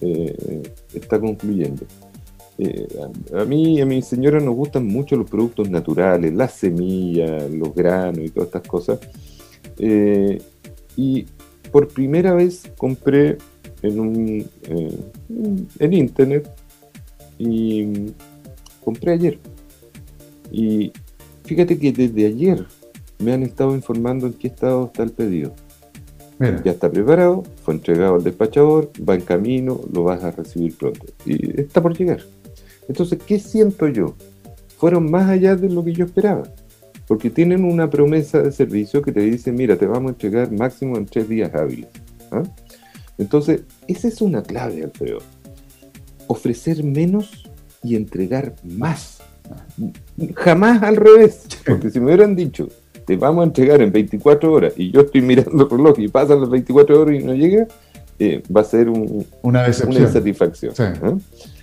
eh, 0.01 0.63
está 0.93 1.19
concluyendo. 1.19 1.85
Eh, 2.59 2.87
a, 3.35 3.45
mí 3.45 3.77
y 3.77 3.81
a 3.81 3.85
mi 3.85 4.01
señora 4.01 4.39
nos 4.39 4.55
gustan 4.55 4.87
mucho 4.87 5.15
los 5.15 5.29
productos 5.29 5.69
naturales, 5.69 6.33
las 6.33 6.53
semillas, 6.53 7.49
los 7.51 7.73
granos 7.73 8.19
y 8.25 8.29
todas 8.29 8.47
estas 8.47 8.67
cosas. 8.67 8.99
Eh, 9.77 10.41
y 10.95 11.25
por 11.71 11.87
primera 11.87 12.33
vez 12.33 12.63
compré 12.77 13.37
en 13.83 13.99
un 13.99 14.49
en 15.79 15.93
internet 15.93 16.49
y 17.37 18.11
compré 18.83 19.13
ayer. 19.13 19.39
Y 20.51 20.91
fíjate 21.43 21.77
que 21.77 21.91
desde 21.91 22.25
ayer 22.25 22.65
me 23.19 23.33
han 23.33 23.43
estado 23.43 23.75
informando 23.75 24.27
en 24.27 24.33
qué 24.33 24.47
estado 24.47 24.85
está 24.87 25.03
el 25.03 25.11
pedido. 25.11 25.53
Ya 26.39 26.71
está 26.71 26.91
preparado, 26.91 27.43
fue 27.63 27.73
entregado 27.73 28.15
al 28.15 28.23
despachador, 28.23 28.91
va 29.07 29.15
en 29.15 29.21
camino, 29.21 29.81
lo 29.91 30.03
vas 30.03 30.23
a 30.23 30.31
recibir 30.31 30.77
pronto. 30.77 31.05
Y 31.25 31.59
está 31.61 31.81
por 31.81 31.97
llegar. 31.97 32.21
Entonces, 32.87 33.19
¿qué 33.25 33.39
siento 33.39 33.87
yo? 33.87 34.13
Fueron 34.77 35.09
más 35.09 35.29
allá 35.29 35.55
de 35.55 35.69
lo 35.69 35.83
que 35.83 35.93
yo 35.93 36.05
esperaba. 36.05 36.43
Porque 37.07 37.29
tienen 37.29 37.63
una 37.63 37.89
promesa 37.89 38.41
de 38.41 38.51
servicio 38.51 39.01
que 39.01 39.11
te 39.11 39.21
dice, 39.21 39.51
mira, 39.51 39.77
te 39.77 39.87
vamos 39.87 40.09
a 40.09 40.13
entregar 40.13 40.51
máximo 40.51 40.97
en 40.97 41.05
tres 41.05 41.27
días 41.27 41.53
hábiles. 41.55 41.87
¿ah? 42.31 42.43
Entonces, 43.17 43.61
esa 43.87 44.07
es 44.07 44.21
una 44.21 44.43
clave, 44.43 44.83
Alfredo. 44.83 45.19
Ofrecer 46.27 46.83
menos 46.83 47.49
y 47.81 47.95
entregar 47.95 48.55
más. 48.63 49.21
Jamás 50.35 50.83
al 50.83 50.97
revés. 50.97 51.47
Porque 51.65 51.89
si 51.89 51.99
me 51.99 52.07
hubieran 52.07 52.35
dicho, 52.35 52.67
te 53.07 53.15
vamos 53.15 53.43
a 53.43 53.45
entregar 53.45 53.81
en 53.81 53.91
24 53.91 54.51
horas 54.51 54.73
y 54.75 54.91
yo 54.91 55.01
estoy 55.01 55.21
mirando 55.31 55.63
el 55.63 55.69
reloj 55.69 55.97
y 55.97 56.09
pasan 56.09 56.41
las 56.41 56.49
24 56.49 57.01
horas 57.01 57.15
y 57.19 57.23
no 57.23 57.33
llega, 57.33 57.65
eh, 58.19 58.43
va 58.55 58.61
a 58.61 58.65
ser 58.65 58.89
una, 58.89 59.65
insatisfacción. 59.67 60.73
¿ah? 60.77 61.17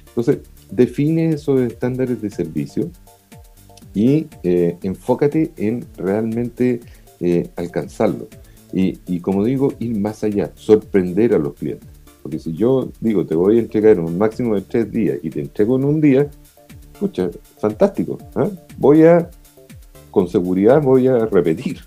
Entonces, 0.08 0.38
define 0.70 1.34
esos 1.34 1.60
estándares 1.60 2.22
de 2.22 2.30
servicio 2.30 2.90
y 3.92 4.26
eh, 4.42 4.78
enfócate 4.82 5.52
en 5.58 5.84
realmente 5.98 6.80
eh, 7.20 7.48
alcanzarlo. 7.56 8.26
Y, 8.76 9.20
como 9.20 9.44
digo, 9.44 9.72
ir 9.78 9.96
más 9.96 10.24
allá, 10.24 10.50
sorprender 10.56 11.32
a 11.32 11.38
los 11.38 11.54
clientes. 11.54 11.88
Porque 12.24 12.40
si 12.40 12.54
yo 12.54 12.90
digo, 13.00 13.24
te 13.24 13.36
voy 13.36 13.58
a 13.58 13.60
entregar 13.60 14.00
un 14.00 14.18
máximo 14.18 14.56
de 14.56 14.62
tres 14.62 14.90
días 14.90 15.18
y 15.22 15.30
te 15.30 15.40
entrego 15.40 15.76
en 15.76 15.84
un 15.84 16.00
día, 16.00 16.26
escucha, 16.92 17.30
fantástico. 17.58 18.18
¿ah? 18.34 18.48
Voy 18.76 19.04
a, 19.04 19.30
con 20.14 20.28
seguridad, 20.28 20.80
voy 20.80 21.08
a 21.08 21.26
repetir. 21.26 21.80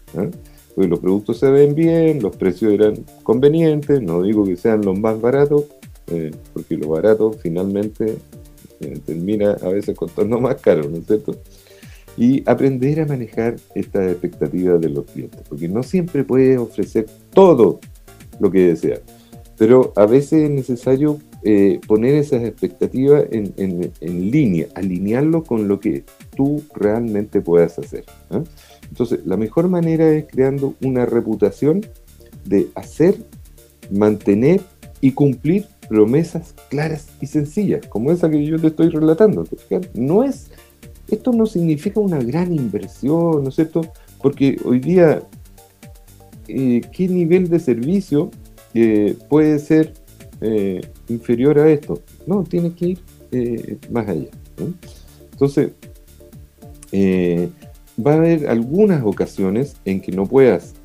Porque 0.75 0.89
los 0.89 0.99
productos 0.99 1.39
se 1.39 1.49
ven 1.49 1.73
bien, 1.73 2.21
los 2.21 2.35
precios 2.35 2.73
eran 2.73 3.05
convenientes, 3.23 4.01
no 4.01 4.21
digo 4.21 4.43
que 4.43 4.57
sean 4.57 4.83
los 4.83 4.99
más 4.99 5.19
baratos, 5.21 5.63
eh, 6.07 6.31
porque 6.53 6.75
lo 6.75 6.89
barato 6.89 7.31
finalmente 7.31 8.17
termina 9.05 9.51
a 9.53 9.69
veces 9.69 9.97
costando 9.97 10.39
más 10.41 10.57
caro, 10.57 10.89
¿no 10.89 10.97
es 10.97 11.07
cierto? 11.07 11.37
Y 12.17 12.43
aprender 12.49 12.99
a 12.99 13.05
manejar 13.05 13.55
estas 13.73 14.11
expectativas 14.11 14.81
de 14.81 14.89
los 14.89 15.05
clientes, 15.05 15.41
porque 15.47 15.69
no 15.69 15.81
siempre 15.81 16.25
puedes 16.25 16.59
ofrecer 16.59 17.05
todo 17.31 17.79
lo 18.41 18.51
que 18.51 18.67
deseas, 18.67 19.01
pero 19.57 19.93
a 19.95 20.05
veces 20.05 20.43
es 20.43 20.49
necesario 20.49 21.17
eh, 21.43 21.79
poner 21.87 22.15
esas 22.15 22.43
expectativas 22.43 23.25
en, 23.31 24.31
línea, 24.31 24.67
alinearlo 24.73 25.43
con 25.43 25.67
lo 25.67 25.79
que 25.79 26.03
tú 26.35 26.63
realmente 26.73 27.41
puedas 27.41 27.77
hacer. 27.77 28.05
Entonces, 28.89 29.19
la 29.25 29.37
mejor 29.37 29.69
manera 29.69 30.11
es 30.11 30.25
creando 30.25 30.73
una 30.81 31.05
reputación 31.05 31.85
de 32.43 32.67
hacer, 32.75 33.15
mantener 33.91 34.61
y 34.99 35.11
cumplir 35.11 35.67
promesas 35.87 36.55
claras 36.69 37.07
y 37.21 37.27
sencillas, 37.27 37.85
como 37.87 38.11
esa 38.11 38.29
que 38.29 38.43
yo 38.43 38.59
te 38.59 38.67
estoy 38.67 38.89
relatando. 38.89 39.45
No 39.93 40.23
es, 40.23 40.49
esto 41.07 41.31
no 41.31 41.45
significa 41.45 41.99
una 41.99 42.19
gran 42.19 42.53
inversión, 42.53 43.43
¿no 43.43 43.49
es 43.49 43.55
cierto? 43.55 43.81
Porque 44.21 44.57
hoy 44.65 44.79
día, 44.79 45.21
eh, 46.47 46.81
¿qué 46.91 47.07
nivel 47.07 47.47
de 47.47 47.59
servicio 47.59 48.31
eh, 48.73 49.15
puede 49.29 49.59
ser 49.59 49.93
inferior 51.09 51.59
a 51.59 51.69
esto? 51.69 52.01
No, 52.25 52.43
tiene 52.43 52.73
que 52.73 52.97
ir 53.31 53.79
más 53.91 54.07
allá. 54.07 54.29
Entonces, 55.31 55.71
va 56.93 58.13
a 58.13 58.15
haber 58.15 58.47
algunas 58.47 59.03
ocasiones 59.03 59.75
en 59.85 60.01
que 60.01 60.11
no 60.11 60.25
puedas 60.25 60.75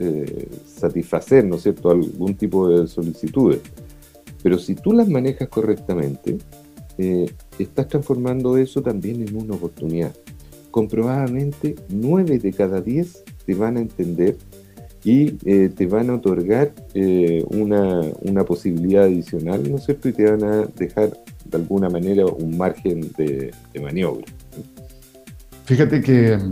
satisfacer, 0.66 1.44
¿no 1.44 1.56
es 1.56 1.62
cierto?, 1.62 1.90
algún 1.90 2.34
tipo 2.34 2.68
de 2.68 2.86
solicitudes. 2.86 3.60
Pero 4.42 4.58
si 4.58 4.74
tú 4.74 4.92
las 4.92 5.08
manejas 5.08 5.48
correctamente, 5.48 6.38
eh, 6.98 7.30
estás 7.58 7.88
transformando 7.88 8.58
eso 8.58 8.82
también 8.82 9.26
en 9.26 9.36
una 9.36 9.54
oportunidad. 9.54 10.14
Comprobadamente, 10.70 11.76
nueve 11.88 12.38
de 12.38 12.52
cada 12.52 12.80
diez 12.80 13.22
te 13.46 13.54
van 13.54 13.76
a 13.76 13.80
entender 13.80 14.36
y 15.04 15.34
eh, 15.44 15.70
te 15.74 15.86
van 15.86 16.10
a 16.10 16.14
otorgar 16.14 16.72
eh, 16.94 17.44
una, 17.50 18.44
posibilidad 18.44 19.04
adicional, 19.04 19.68
¿no 19.68 19.76
es 19.76 19.84
cierto? 19.84 20.08
Y 20.08 20.12
te 20.12 20.30
van 20.30 20.44
a 20.44 20.66
dejar 20.76 21.10
de 21.44 21.56
alguna 21.56 21.88
manera 21.88 22.26
un 22.26 22.56
margen 22.56 23.10
de, 23.16 23.52
maniobra. 23.80 24.26
Fíjate 25.64 26.00
que 26.00 26.36
mm, 26.36 26.50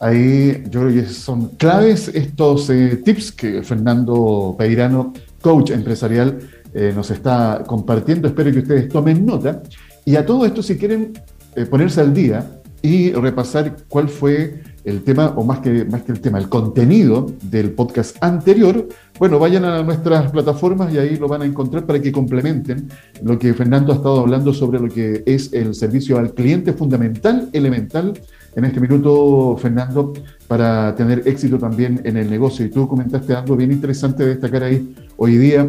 ahí 0.00 0.62
yo 0.70 0.80
creo 0.82 0.94
que 0.94 1.06
son 1.06 1.48
claves 1.56 2.08
estos 2.14 2.70
tips 3.04 3.32
que 3.32 3.62
Fernando 3.62 4.54
Peirano, 4.58 5.12
coach 5.40 5.70
empresarial, 5.70 6.38
eh, 6.72 6.92
nos 6.94 7.10
está 7.10 7.64
compartiendo. 7.66 8.28
Espero 8.28 8.52
que 8.52 8.60
ustedes 8.60 8.88
tomen 8.88 9.26
nota. 9.26 9.62
Y 10.04 10.16
a 10.16 10.24
todo 10.24 10.46
esto, 10.46 10.62
si 10.62 10.76
quieren 10.76 11.12
eh, 11.56 11.66
ponerse 11.66 12.00
al 12.00 12.14
día 12.14 12.48
y 12.82 13.12
repasar 13.12 13.76
cuál 13.88 14.08
fue 14.08 14.62
el 14.84 15.02
tema, 15.02 15.34
o 15.36 15.44
más 15.44 15.60
que, 15.60 15.84
más 15.84 16.02
que 16.02 16.12
el 16.12 16.20
tema, 16.20 16.38
el 16.38 16.48
contenido 16.48 17.26
del 17.42 17.72
podcast 17.72 18.16
anterior, 18.22 18.88
bueno, 19.18 19.38
vayan 19.38 19.64
a 19.64 19.82
nuestras 19.82 20.30
plataformas 20.30 20.92
y 20.92 20.98
ahí 20.98 21.16
lo 21.16 21.28
van 21.28 21.42
a 21.42 21.44
encontrar 21.44 21.84
para 21.84 22.00
que 22.00 22.10
complementen 22.10 22.88
lo 23.22 23.38
que 23.38 23.52
Fernando 23.52 23.92
ha 23.92 23.96
estado 23.96 24.20
hablando 24.20 24.54
sobre 24.54 24.80
lo 24.80 24.88
que 24.88 25.22
es 25.26 25.52
el 25.52 25.74
servicio 25.74 26.18
al 26.18 26.32
cliente 26.32 26.72
fundamental, 26.72 27.50
elemental, 27.52 28.18
en 28.56 28.64
este 28.64 28.80
minuto, 28.80 29.56
Fernando, 29.60 30.12
para 30.48 30.94
tener 30.96 31.22
éxito 31.26 31.58
también 31.58 32.00
en 32.04 32.16
el 32.16 32.28
negocio. 32.28 32.66
Y 32.66 32.70
tú 32.70 32.88
comentaste 32.88 33.34
algo 33.34 33.56
bien 33.56 33.70
interesante 33.70 34.24
de 34.24 34.30
destacar 34.30 34.64
ahí 34.64 34.94
hoy 35.16 35.36
día, 35.36 35.68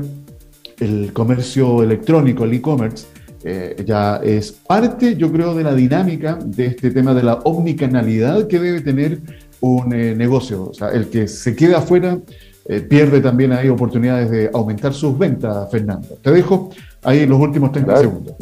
el 0.80 1.14
comercio 1.14 1.84
electrónico, 1.84 2.44
el 2.44 2.54
e-commerce, 2.54 3.06
eh, 3.44 3.84
ya 3.86 4.18
es 4.18 4.52
parte, 4.52 5.16
yo 5.16 5.32
creo, 5.32 5.56
de 5.56 5.64
la 5.64 5.74
dinámica 5.74 6.38
de 6.44 6.68
este 6.68 6.92
tema 6.92 7.14
de 7.14 7.24
la 7.24 7.36
omnicanalidad 7.44 8.48
que 8.48 8.60
debe 8.60 8.82
tener 8.82 9.20
un 9.62 9.94
eh, 9.94 10.16
negocio. 10.16 10.70
O 10.70 10.74
sea, 10.74 10.90
el 10.90 11.08
que 11.10 11.28
se 11.28 11.56
queda 11.56 11.80
afuera 11.80 12.20
eh, 12.66 12.82
pierde 12.82 13.22
también 13.22 13.52
ahí 13.52 13.70
oportunidades 13.70 14.30
de 14.30 14.50
aumentar 14.54 14.94
sus 14.94 15.18
ventas, 15.18 15.70
Fernando. 15.72 16.08
Te 16.22 16.32
dejo 16.32 16.70
ahí 17.04 17.26
los 17.26 17.40
últimos 17.40 17.72
30 17.72 17.98
segundos. 17.98 18.36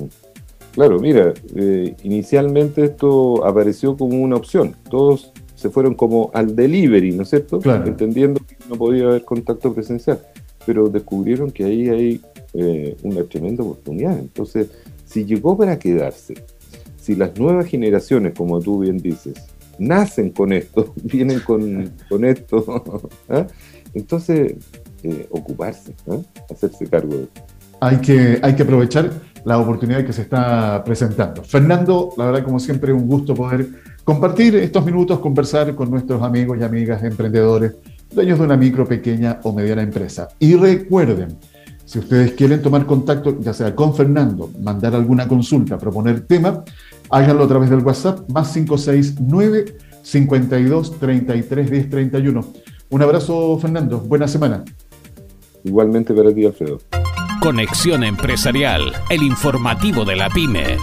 Claro, 0.74 1.00
mira, 1.00 1.34
inicialmente 2.04 2.86
esto 2.86 3.46
apareció 3.46 3.98
como 3.98 4.22
una 4.22 4.36
opción. 4.36 4.76
Todos 4.90 5.32
se 5.56 5.70
fueron 5.70 5.94
como 5.94 6.32
al 6.34 6.56
delivery, 6.56 7.12
¿no 7.12 7.24
es 7.24 7.30
cierto? 7.30 7.60
Entendiendo 7.86 8.40
que 8.46 8.56
no 8.70 8.76
podía 8.76 9.06
haber 9.06 9.26
contacto 9.26 9.74
presencial 9.74 10.20
pero 10.70 10.88
descubrieron 10.88 11.50
que 11.50 11.64
ahí 11.64 11.90
hay 11.90 12.22
eh, 12.54 12.96
una 13.02 13.24
tremenda 13.24 13.64
oportunidad. 13.64 14.20
Entonces, 14.20 14.70
si 15.10 15.26
llegó 15.26 15.58
para 15.58 15.80
quedarse, 15.80 16.36
si 16.98 17.16
las 17.16 17.38
nuevas 17.38 17.66
generaciones, 17.66 18.34
como 18.38 18.60
tú 18.60 18.80
bien 18.80 18.98
dices, 18.98 19.34
nacen 19.80 20.30
con 20.30 20.54
esto, 20.54 20.94
vienen 21.04 21.40
con, 21.40 21.92
con 22.08 22.26
esto, 22.26 23.10
¿ah? 23.30 23.48
entonces 23.94 24.54
eh, 25.04 25.28
ocuparse, 25.32 25.96
¿ah? 26.08 26.18
hacerse 26.50 26.86
cargo 26.88 27.16
de 27.16 27.24
esto. 27.24 27.42
Hay 27.82 27.98
que, 27.98 28.40
hay 28.42 28.56
que 28.56 28.64
aprovechar 28.64 29.10
la 29.46 29.58
oportunidad 29.58 30.06
que 30.06 30.14
se 30.14 30.22
está 30.22 30.84
presentando. 30.84 31.44
Fernando, 31.44 32.14
la 32.18 32.26
verdad, 32.26 32.44
como 32.44 32.60
siempre, 32.60 32.92
un 32.92 33.08
gusto 33.08 33.34
poder 33.34 33.68
compartir 34.04 34.58
estos 34.58 34.86
minutos, 34.86 35.20
conversar 35.20 35.74
con 35.76 35.90
nuestros 35.90 36.22
amigos 36.22 36.58
y 36.60 36.64
amigas 36.64 37.02
emprendedores 37.04 37.74
dueños 38.12 38.40
de 38.40 38.46
una 38.46 38.58
micro, 38.58 38.86
pequeña 38.86 39.40
o 39.44 39.54
mediana 39.54 39.82
empresa. 39.82 40.30
Y 40.40 40.56
recuerden, 40.56 41.38
si 41.90 41.98
ustedes 41.98 42.34
quieren 42.34 42.62
tomar 42.62 42.86
contacto, 42.86 43.40
ya 43.42 43.52
sea 43.52 43.74
con 43.74 43.96
Fernando, 43.96 44.52
mandar 44.62 44.94
alguna 44.94 45.28
consulta, 45.28 45.80
proponer 45.80 46.22
tema, 46.22 46.64
háganlo 47.10 47.46
a 47.46 47.48
través 47.48 47.72
del 47.72 47.80
WhatsApp 47.80 48.30
más 48.30 48.54
569 48.54 49.76
52 50.04 51.00
33 51.00 51.72
10 51.72 51.90
31. 51.90 52.46
Un 52.92 53.02
abrazo, 53.02 53.58
Fernando. 53.58 54.02
Buena 54.02 54.28
semana. 54.28 54.64
Igualmente 55.64 56.14
para 56.14 56.32
ti, 56.32 56.46
Alfredo. 56.46 56.80
Conexión 57.42 58.04
Empresarial, 58.04 58.94
el 59.10 59.24
informativo 59.24 60.06
de 60.06 60.16
la 60.16 60.30
PyME. 60.30 60.78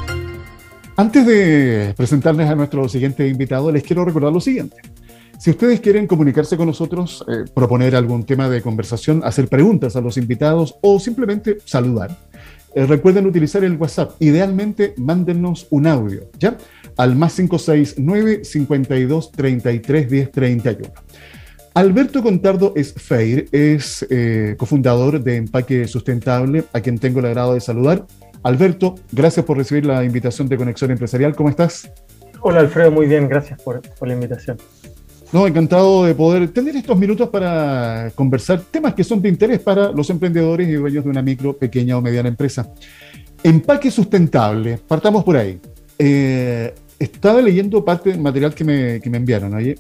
Antes 0.97 1.25
de 1.25 1.95
presentarles 1.97 2.51
a 2.51 2.57
nuestro 2.57 2.89
siguiente 2.89 3.29
invitado, 3.29 3.71
les 3.71 3.85
quiero 3.85 4.05
recordar 4.05 4.33
lo 4.33 4.41
siguiente. 4.41 4.79
Si 5.39 5.51
ustedes 5.51 5.81
quieren 5.81 6.07
comunicarse 6.07 6.57
con 6.57 6.67
nosotros, 6.67 7.25
eh, 7.29 7.45
proponer 7.53 7.95
algún 7.95 8.25
tema 8.25 8.49
de 8.49 8.63
conversación, 8.63 9.23
hacer 9.25 9.49
preguntas 9.49 9.95
a 9.97 10.01
los 10.01 10.17
invitados 10.17 10.77
o 10.81 10.99
simplemente 10.99 11.59
saludar, 11.65 12.17
eh, 12.75 12.87
recuerden 12.87 13.27
utilizar 13.27 13.63
el 13.65 13.77
WhatsApp. 13.77 14.13
Idealmente, 14.21 14.95
mándenos 14.97 15.67
un 15.71 15.87
audio, 15.87 16.29
¿ya? 16.39 16.57
Al 16.97 17.17
más 17.17 17.35
569 17.35 18.45
52 18.45 19.33
33 19.33 20.11
10 20.11 20.31
31. 20.31 20.93
Alberto 21.75 22.23
Contardo 22.23 22.73
es 22.75 22.95
FEIR, 22.95 23.49
es 23.53 24.07
eh, 24.09 24.55
cofundador 24.59 25.23
de 25.23 25.37
Empaque 25.37 25.87
Sustentable, 25.87 26.65
a 26.73 26.81
quien 26.81 26.99
tengo 26.99 27.21
el 27.21 27.27
agrado 27.27 27.53
de 27.53 27.61
saludar. 27.61 28.07
Alberto, 28.43 28.95
gracias 29.13 29.45
por 29.45 29.59
recibir 29.59 29.85
la 29.85 30.03
invitación 30.03 30.49
de 30.49 30.57
Conexión 30.57 30.91
Empresarial. 30.91 31.37
¿Cómo 31.37 31.51
estás? 31.51 31.91
Hola 32.41 32.61
Alfredo, 32.61 32.91
muy 32.91 33.07
bien, 33.07 33.29
gracias 33.29 33.61
por, 33.61 33.83
la 34.01 34.13
invitación. 34.15 34.57
No, 35.33 35.47
encantado 35.47 36.05
de 36.05 36.15
poder 36.15 36.49
tener 36.49 36.77
estos 36.77 36.97
minutos 36.97 37.29
para 37.29 38.13
conversar 38.15 38.61
temas 38.71 38.95
que 38.95 39.03
son 39.03 39.21
de 39.21 39.29
interés 39.29 39.59
para 39.61 39.91
los 39.91 40.09
emprendedores 40.11 40.69
y 40.69 40.73
dueños 40.73 41.05
de 41.05 41.11
una 41.11 41.23
micro, 41.23 41.57
pequeña 41.57 41.99
o 41.99 42.01
mediana 42.01 42.29
empresa. 42.29 42.73
Empaque 43.43 43.91
sustentable, 43.91 44.79
partamos 44.87 45.25
por 45.25 45.37
ahí. 45.37 45.59
Eh, 45.99 46.73
estaba 46.99 47.43
leyendo 47.43 47.85
parte 47.85 48.11
del 48.11 48.21
material 48.21 48.55
que 48.55 48.65
me, 48.65 49.01
que 49.01 49.11
me 49.11 49.19
enviaron, 49.19 49.55
oye, 49.55 49.77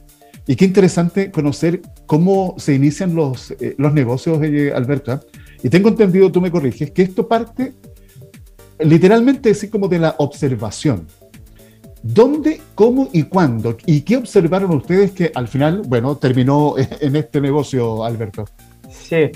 y 0.46 0.56
qué 0.56 0.64
interesante 0.64 1.30
conocer 1.30 1.80
cómo 2.06 2.54
se 2.58 2.74
inician 2.74 3.14
los, 3.14 3.52
eh, 3.52 3.74
los 3.78 3.92
negocios, 3.92 4.38
eh, 4.42 4.72
Alberto. 4.74 5.12
¿ah? 5.12 5.20
Y 5.62 5.68
tengo 5.68 5.88
entendido, 5.88 6.30
tú 6.30 6.40
me 6.40 6.50
corriges, 6.50 6.90
que 6.90 7.02
esto 7.02 7.26
parte 7.26 7.72
literalmente 8.78 9.50
así 9.50 9.68
como 9.68 9.88
de 9.88 9.98
la 9.98 10.14
observación. 10.18 11.06
¿Dónde, 12.14 12.60
cómo 12.76 13.08
y 13.12 13.24
cuándo? 13.24 13.76
¿Y 13.84 14.02
qué 14.02 14.16
observaron 14.16 14.70
ustedes 14.70 15.10
que 15.10 15.32
al 15.34 15.48
final, 15.48 15.82
bueno, 15.86 16.16
terminó 16.16 16.76
en 17.00 17.16
este 17.16 17.40
negocio, 17.40 18.04
Alberto? 18.04 18.44
Sí. 18.88 19.30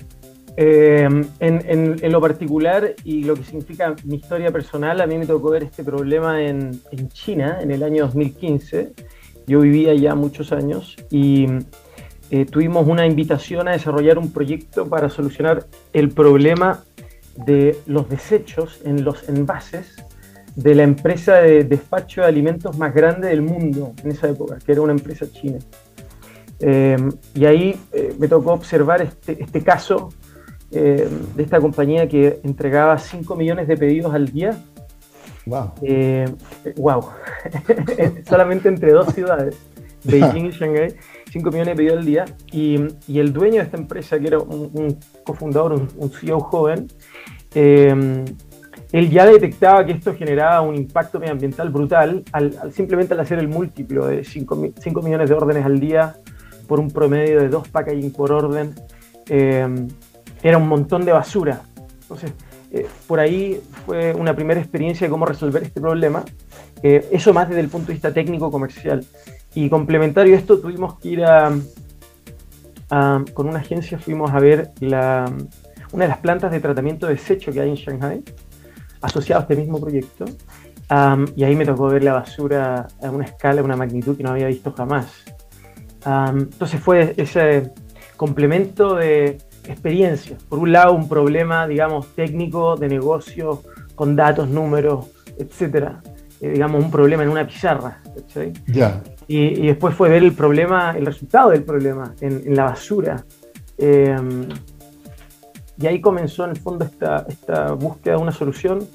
Em, 0.57 1.27
en, 1.41 2.13
lo 2.13 2.21
particular 2.21 2.95
y 3.03 3.25
lo 3.25 3.35
que 3.35 3.43
significa 3.43 3.95
mi 4.05 4.17
historia 4.17 4.53
personal, 4.53 5.01
a 5.01 5.07
mí 5.07 5.19
me 5.19 5.27
tocó 5.27 5.51
ver 5.51 5.65
este 5.65 5.83
problema 5.83 6.43
en, 6.43 6.81
China 7.13 7.59
en 7.61 7.73
el 7.73 7.83
año 7.83 8.05
2015. 8.05 8.93
Yo 9.49 9.61
vivía 9.61 9.93
ya 9.95 10.15
muchos 10.15 10.53
años 10.53 10.97
y 11.11 11.47
eh, 12.31 12.45
tuvimos 12.45 12.87
una 12.87 13.05
invitación 13.05 13.67
a 13.67 13.73
desarrollar 13.73 14.17
un 14.17 14.33
proyecto 14.33 14.89
para 14.89 15.11
solucionar 15.11 15.67
el 15.93 16.11
problema 16.11 16.85
de 17.47 17.77
los 17.87 18.09
desechos 18.09 18.81
en 18.85 19.03
los 19.03 19.29
envases 19.29 19.97
de 20.57 20.75
la 20.75 20.83
empresa 20.83 21.37
de 21.37 21.65
despacho 21.65 22.23
de 22.23 22.27
alimentos 22.27 22.77
más 22.79 22.95
grande 22.95 23.29
del 23.29 23.43
mundo 23.43 23.93
en 24.03 24.11
esa 24.11 24.29
época, 24.29 24.59
que 24.65 24.73
era 24.73 24.81
una 24.81 24.93
empresa 24.93 25.27
china. 25.31 25.59
Em, 26.59 27.11
y 27.35 27.47
ahí 27.47 27.81
eh, 27.93 28.15
me 28.19 28.29
tocó 28.29 28.53
observar 28.53 29.01
este, 29.01 29.43
este 29.43 29.63
caso 29.63 30.11
em, 30.71 31.09
de 31.35 31.43
esta 31.43 31.59
compañía 31.59 32.07
que 32.07 32.41
entregaba 32.45 32.99
5 32.99 33.35
millones 33.37 33.67
de 33.67 33.77
pedidos 33.77 34.13
al 34.15 34.27
día. 34.27 34.63
¡Wow! 35.47 35.73
wow. 36.77 37.05
Em, 37.97 38.25
Solamente 38.25 38.69
entre 38.69 38.93
dos 38.93 39.15
ciudades, 39.15 39.57
Beijing 40.05 40.47
y 40.47 40.51
Shanghai, 40.51 40.95
5 41.33 41.51
millones 41.51 41.69
de 41.69 41.77
pedidos 41.77 41.99
al 41.99 42.05
día. 42.05 42.25
Y, 42.53 42.79
y, 43.09 43.21
el 43.21 43.33
dueño 43.33 43.57
de 43.57 43.63
esta 43.63 43.79
empresa, 43.79 44.19
que 44.19 44.27
era 44.27 44.39
un, 44.39 44.99
cofundador, 45.25 45.73
un, 45.73 45.89
un 45.97 46.11
CEO 46.11 46.41
joven, 46.41 46.89
eh, 47.55 48.25
él 48.93 49.11
ya 49.11 49.25
detectaba 49.25 49.85
que 49.87 49.93
esto 49.93 50.15
generaba 50.15 50.63
un 50.63 50.75
impacto 50.75 51.21
medioambiental 51.21 51.71
brutal 51.71 52.25
al, 52.33 52.73
simplemente 52.73 53.15
al 53.15 53.21
hacer 53.21 53.39
el 53.39 53.49
múltiplo 53.49 54.07
de 54.07 54.25
5, 54.25 54.57
millones 55.03 55.29
de 55.29 55.35
órdenes 55.35 55.65
al 55.65 55.79
día 55.79 56.17
por 56.67 56.81
un 56.81 56.91
promedio 56.91 57.41
de 57.41 57.49
dos 57.49 57.69
packaging 57.69 58.13
por 58.13 58.33
orden. 58.33 58.75
Eh, 59.29 59.67
era 60.43 60.59
un 60.59 60.69
montón 60.69 61.05
de 61.05 61.13
basura. 61.13 61.63
Entonces, 62.03 62.33
eh, 62.73 62.87
por 63.07 63.21
ahí 63.21 63.61
fue 63.87 64.13
una 64.15 64.35
primera 64.35 64.61
experiencia 64.61 65.07
de 65.07 65.11
cómo 65.11 65.25
resolver 65.25 65.63
este 65.63 65.81
problema. 65.81 66.25
eso 66.83 67.33
más 67.33 67.49
desde 67.49 67.61
el 67.61 67.69
punto 67.69 67.89
de 67.89 67.93
vista 67.95 68.13
técnico-comercial. 68.13 69.05
Y 69.55 69.69
complementario 69.69 70.35
a 70.35 70.39
esto, 70.39 70.59
tuvimos 70.59 70.99
que 70.99 71.09
ir 71.09 71.25
a, 71.25 71.53
con 73.35 73.49
una 73.49 73.61
agencia, 73.61 73.99
fuimos 73.99 74.33
a 74.33 74.41
ver 74.41 74.71
una 74.81 75.27
de 75.93 76.09
las 76.09 76.19
plantas 76.19 76.51
de 76.51 76.61
tratamiento 76.61 77.07
de 77.07 77.15
desecho 77.15 77.53
que 77.53 77.61
hay 77.61 77.71
en 77.71 77.77
Shanghai, 77.77 78.23
asociado 79.01 79.41
a 79.41 79.43
este 79.43 79.57
mismo 79.57 79.81
proyecto. 79.81 80.25
y 81.37 81.45
ahí 81.45 81.57
me 81.57 81.65
tocó 81.65 81.89
ver 81.89 82.05
la 82.05 82.15
basura 82.15 82.89
a 83.03 83.11
una 83.11 83.25
escala, 83.25 83.61
a 83.61 83.65
una 83.65 83.77
magnitud 83.77 84.17
que 84.17 84.23
no 84.23 84.31
había 84.31 84.47
visto 84.47 84.73
jamás. 84.73 85.07
entonces 86.05 86.81
fue 86.81 87.15
ese 87.17 87.73
complemento 88.17 88.97
de 88.97 89.39
experiencias. 89.65 90.43
Por 90.45 90.59
un 90.59 90.73
lado, 90.73 90.93
un 90.93 91.09
problema, 91.09 91.67
digamos, 91.67 92.15
técnico 92.15 92.77
de 92.77 92.89
negocio, 92.89 93.63
con 93.95 94.17
datos, 94.17 94.49
números, 94.49 95.07
etcétera. 95.39 96.03
Eh, 96.41 96.51
digamos, 96.51 96.83
un 96.83 96.91
problema 96.91 97.23
en 97.23 97.29
una 97.29 97.47
pizarra. 97.47 98.01
Ya. 98.67 99.03
Y, 99.27 99.67
después 99.67 99.95
fue 99.95 100.09
ver 100.09 100.23
el 100.23 100.33
problema, 100.33 100.93
el 100.97 101.07
resultado 101.07 101.51
del 101.51 101.63
problema 101.63 102.15
en, 102.21 102.55
la 102.55 102.65
basura. 102.65 103.25
Eh, 103.79 104.17
y 105.81 105.87
ahí 105.87 106.01
comenzó 106.01 106.45
en 106.45 106.51
el 106.51 106.59
fondo 106.59 106.85
esta, 106.85 107.25
esta 107.29 107.73
búsqueda 107.73 108.17
de 108.17 108.23
una 108.23 108.33
solución 108.33 108.87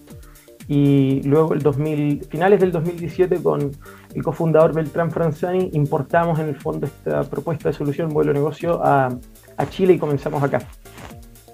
y 0.67 1.21
luego 1.23 1.53
el 1.53 1.61
2000, 1.61 2.25
finales 2.25 2.59
del 2.59 2.71
2017 2.71 3.41
con 3.41 3.71
el 4.13 4.23
cofundador 4.23 4.73
Beltrán 4.73 5.11
Franzani 5.11 5.69
importamos 5.73 6.39
en 6.39 6.49
el 6.49 6.55
fondo 6.55 6.87
esta 6.87 7.23
propuesta 7.23 7.69
de 7.69 7.75
solución 7.75 8.09
vuelo 8.09 8.33
negocio 8.33 8.83
a, 8.83 9.09
a 9.57 9.69
Chile 9.69 9.93
y 9.93 9.99
comenzamos 9.99 10.41
acá. 10.41 10.59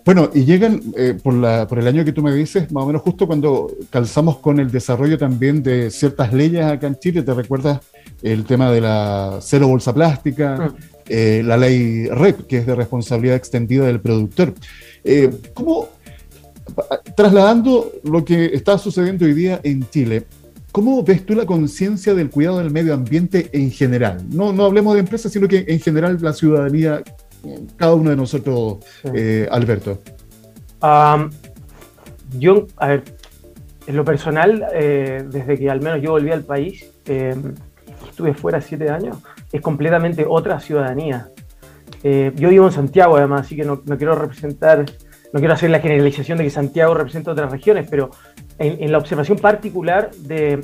Bueno, 0.04 0.30
y 0.34 0.46
llegan 0.46 0.82
eh, 0.98 1.18
por, 1.22 1.34
la, 1.34 1.68
por 1.68 1.78
el 1.78 1.88
año 1.88 2.04
que 2.04 2.12
tú 2.12 2.24
me 2.24 2.34
dices, 2.34 2.72
más 2.72 2.84
o 2.84 2.88
menos 2.88 3.04
justo 3.04 3.28
cuando 3.28 3.72
calzamos 3.90 4.38
con 4.38 4.60
el 4.60 4.72
desarrollo 4.72 5.18
también 5.18 5.62
de 5.62 5.92
ciertas 5.92 6.34
leyes 6.34 6.66
acá 6.66 6.88
en 6.88 6.98
Chile, 6.98 7.22
¿te 7.22 7.34
recuerdas 7.34 7.80
el 8.24 8.44
tema 8.46 8.72
de 8.72 8.82
la 8.82 9.38
cero 9.42 9.68
bolsa 9.68 9.94
plástica, 9.94 10.58
mm. 10.58 10.91
Eh, 11.12 11.44
la 11.44 11.58
ley 11.58 12.08
REP, 12.08 12.48
que 12.48 12.60
es 12.60 12.66
de 12.66 12.74
responsabilidad 12.74 13.36
extendida 13.36 13.86
del 13.86 14.00
productor? 14.00 14.54
Eh, 15.04 15.30
¿Cómo, 15.54 15.90
trasladando 17.16 17.92
lo 18.04 18.24
que 18.24 18.46
está 18.46 18.78
sucediendo 18.78 19.26
hoy 19.26 19.34
día 19.34 19.60
en 19.64 19.88
Chile, 19.90 20.24
¿cómo 20.72 21.04
ves 21.04 21.26
tú 21.26 21.34
la 21.34 21.46
conciencia 21.46 22.14
del 22.14 22.30
cuidado 22.30 22.60
del 22.60 22.72
medio 22.72 22.94
ambiente 22.94 23.50
en 23.52 23.72
general? 23.72 24.24
No, 24.30 24.54
no 24.54 24.66
hablemos 24.66 24.94
de 24.94 25.02
empresas, 25.02 25.32
sino 25.32 25.48
que 25.48 25.66
en 25.68 25.80
general 25.80 26.18
la 26.22 26.34
ciudadanía, 26.34 27.02
cada 27.78 27.94
uno 27.94 28.12
de 28.12 28.16
nosotros, 28.16 28.78
eh, 29.14 29.48
Alberto. 29.52 30.00
yo, 32.38 32.68
a 32.78 32.88
ver, 32.88 33.04
en 33.88 33.96
lo 33.96 34.06
personal, 34.06 34.66
eh, 34.74 35.26
desde 35.30 35.58
que 35.58 35.70
al 35.70 35.82
menos 35.82 36.02
yo 36.02 36.12
volví 36.12 36.32
al 36.32 36.44
país, 36.44 36.86
estuve 38.08 38.34
fuera 38.34 38.62
siete 38.62 38.90
años, 38.90 39.18
es 39.52 39.62
completamente 39.62 40.26
otra 40.28 40.60
ciudadanía. 40.60 41.30
Eh, 42.04 42.32
yo 42.36 42.50
vivo 42.50 42.66
en 42.66 42.72
Santiago 42.72 43.18
además, 43.18 43.42
así 43.42 43.56
que 43.56 43.64
no, 43.64 43.82
quiero 43.82 44.16
representar, 44.16 44.86
no 45.34 45.40
quiero 45.40 45.54
hacer 45.54 45.70
la 45.70 45.80
generalización 45.80 46.38
de 46.38 46.46
que 46.46 46.50
Santiago 46.50 46.94
representa 46.94 47.32
otras 47.32 47.52
regiones, 47.52 47.88
pero 47.90 48.12
en, 48.58 48.92
la 48.92 48.98
observación 48.98 49.38
particular 49.38 50.12
de, 50.12 50.64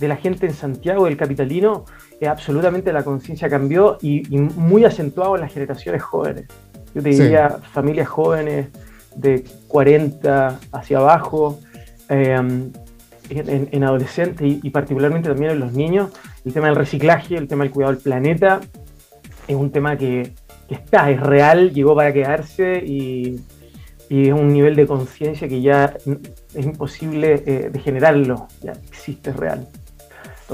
la 0.00 0.16
gente 0.16 0.46
en 0.46 0.54
Santiago, 0.54 1.06
del 1.06 1.16
capitalino, 1.16 1.84
eh, 2.20 2.28
absolutamente 2.28 2.92
la 2.92 3.02
conciencia 3.02 3.48
cambió 3.48 3.98
y, 4.00 4.22
muy 4.38 4.84
acentuado 4.84 5.34
en 5.34 5.42
las 5.42 5.52
generaciones 5.52 6.02
jóvenes. 6.02 6.46
Yo 6.94 7.02
te 7.02 7.10
diría 7.10 7.50
familias 7.72 8.08
jóvenes 8.08 8.68
de 9.14 9.44
40 9.66 10.58
hacia 10.72 10.98
abajo, 10.98 11.58
em, 12.08 12.70
en, 13.30 13.84
adolescentes 13.84 14.46
y, 14.46 14.60
y, 14.62 14.70
particularmente 14.70 15.28
también 15.28 15.52
en 15.52 15.60
los 15.60 15.72
niños, 15.72 16.10
el 16.48 16.54
tema 16.54 16.68
del 16.68 16.76
reciclaje, 16.76 17.36
el 17.36 17.46
tema 17.46 17.64
del 17.64 17.72
cuidado 17.72 17.92
del 17.92 18.02
planeta, 18.02 18.60
es 19.46 19.54
un 19.54 19.70
tema 19.70 19.96
que, 19.98 20.32
que 20.66 20.74
está, 20.74 21.10
es 21.10 21.20
real, 21.20 21.72
llegó 21.72 21.94
para 21.94 22.12
quedarse 22.12 22.82
y, 22.84 23.40
es 24.08 24.32
un 24.32 24.48
nivel 24.48 24.74
de 24.74 24.86
conciencia 24.86 25.46
que 25.46 25.60
ya 25.60 25.94
es 26.54 26.64
imposible 26.64 27.42
eh, 27.44 27.68
de 27.70 27.78
generarlo, 27.78 28.48
ya 28.62 28.72
existe, 28.72 29.28
es 29.28 29.36
real. 29.36 29.68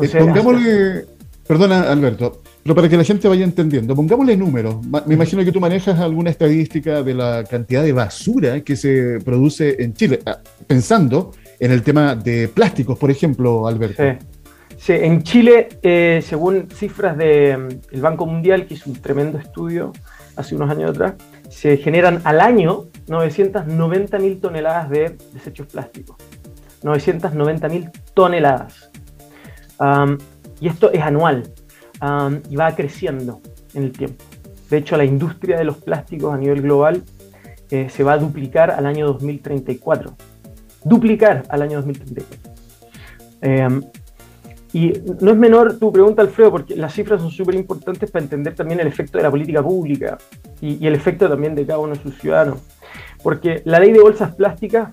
Eh, 0.02 0.08
pongámosle, 0.18 1.06
perdona 1.46 1.82
Alberto, 1.82 2.42
pero 2.64 2.74
para 2.74 2.88
que 2.88 2.96
la 2.96 3.04
gente 3.04 3.28
vaya 3.28 3.44
entendiendo, 3.44 3.94
pongámosle 3.94 4.36
números. 4.36 4.84
Me 5.06 5.14
imagino 5.14 5.44
que 5.44 5.52
tú 5.52 5.60
manejas 5.60 6.00
alguna 6.00 6.30
estadística 6.30 7.04
de 7.04 7.14
la 7.14 7.44
cantidad 7.48 7.84
de 7.84 7.92
basura 7.92 8.60
que 8.62 8.74
se 8.74 9.20
produce 9.24 9.80
en 9.80 9.94
Chile, 9.94 10.18
ah, 10.26 10.40
pensando 10.66 11.30
en 11.60 11.70
el 11.70 11.84
tema 11.84 12.16
de 12.16 12.48
plásticos, 12.48 12.98
por 12.98 13.12
ejemplo, 13.12 13.68
Alberto. 13.68 14.02
Sí. 14.02 14.33
Sí, 14.76 14.92
en 14.92 15.22
Chile, 15.22 15.68
eh, 15.82 16.20
según 16.24 16.68
cifras 16.70 17.16
del 17.16 17.80
mm, 17.92 18.00
Banco 18.00 18.26
Mundial, 18.26 18.66
que 18.66 18.74
hizo 18.74 18.90
un 18.90 19.00
tremendo 19.00 19.38
estudio 19.38 19.92
hace 20.36 20.54
unos 20.56 20.70
años 20.70 20.90
atrás, 20.90 21.14
se 21.48 21.76
generan 21.76 22.20
al 22.24 22.40
año 22.40 22.86
990.000 23.06 24.40
toneladas 24.40 24.90
de 24.90 25.16
desechos 25.32 25.66
plásticos. 25.68 26.16
990.000 26.82 27.90
toneladas. 28.12 28.90
y 30.60 30.68
esto 30.68 30.92
es 30.92 31.00
anual 31.00 31.50
y 32.50 32.56
va 32.56 32.74
creciendo 32.74 33.40
en 33.74 33.84
el 33.84 33.92
tiempo. 33.92 34.24
De 34.70 34.78
hecho, 34.78 34.96
la 34.96 35.04
industria 35.04 35.56
de 35.56 35.64
los 35.64 35.78
plásticos 35.78 36.34
a 36.34 36.36
nivel 36.36 36.62
global 36.62 37.02
eh, 37.70 37.88
se 37.88 38.02
va 38.02 38.14
a 38.14 38.18
duplicar 38.18 38.70
al 38.70 38.86
año 38.86 39.06
2034. 39.06 40.16
Duplicar 40.84 41.44
al 41.48 41.62
año 41.62 41.78
2034. 41.78 42.52
Em, 43.40 43.82
y 44.74 44.92
no 45.20 45.30
es 45.30 45.36
menor 45.36 45.78
tu 45.78 45.92
pregunta, 45.92 46.20
Alfredo, 46.20 46.50
porque 46.50 46.74
las 46.74 46.92
cifras 46.92 47.22
son 47.22 47.30
súper 47.30 47.54
importantes 47.54 48.10
para 48.10 48.24
entender 48.24 48.56
también 48.56 48.80
el 48.80 48.88
efecto 48.88 49.18
de 49.18 49.22
la 49.22 49.30
política 49.30 49.62
pública 49.62 50.18
y, 50.60 50.84
el 50.84 50.96
efecto 50.96 51.28
también 51.28 51.54
de 51.54 51.64
cada 51.64 51.78
uno 51.78 51.94
de 51.94 52.02
sus 52.02 52.18
ciudadanos. 52.18 52.58
Porque 53.22 53.62
la 53.66 53.78
ley 53.78 53.92
de 53.92 54.00
bolsas 54.00 54.34
plásticas 54.34 54.90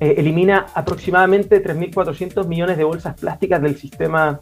eh, 0.00 0.14
elimina 0.16 0.68
aproximadamente 0.74 1.62
3.400 1.62 2.46
millones 2.46 2.78
de 2.78 2.84
bolsas 2.84 3.14
plásticas 3.20 3.60
del 3.60 3.76
sistema 3.76 4.40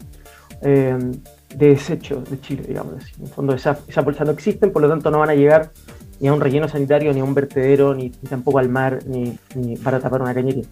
em, 0.63 1.11
de 1.53 1.71
desechos 1.71 2.31
de 2.31 2.41
Chile, 2.41 2.63
digamos 2.69 2.95
así. 2.99 3.13
En 3.19 3.27
el 3.27 3.33
fondo, 3.33 3.53
esas 3.53 3.81
esa 3.89 4.03
bolsas 4.03 4.29
no 4.29 4.33
existen, 4.33 4.71
por 4.71 4.81
lo 4.81 4.89
tanto 4.89 5.11
no 5.11 5.19
van 5.19 5.31
a 5.31 5.35
llegar 5.35 5.73
ni 6.21 6.29
a 6.29 6.33
un 6.33 6.41
relleno 6.41 6.69
sanitario, 6.69 7.13
ni 7.13 7.19
a 7.19 7.25
un 7.25 7.35
vertedero, 7.35 7.97
ni, 7.97 8.11
tampoco 8.11 8.61
al 8.61 8.69
mar, 8.69 9.01
ni, 9.07 9.77
para 9.79 9.99
tapar 9.99 10.23
una 10.23 10.35
cañería. 10.35 10.67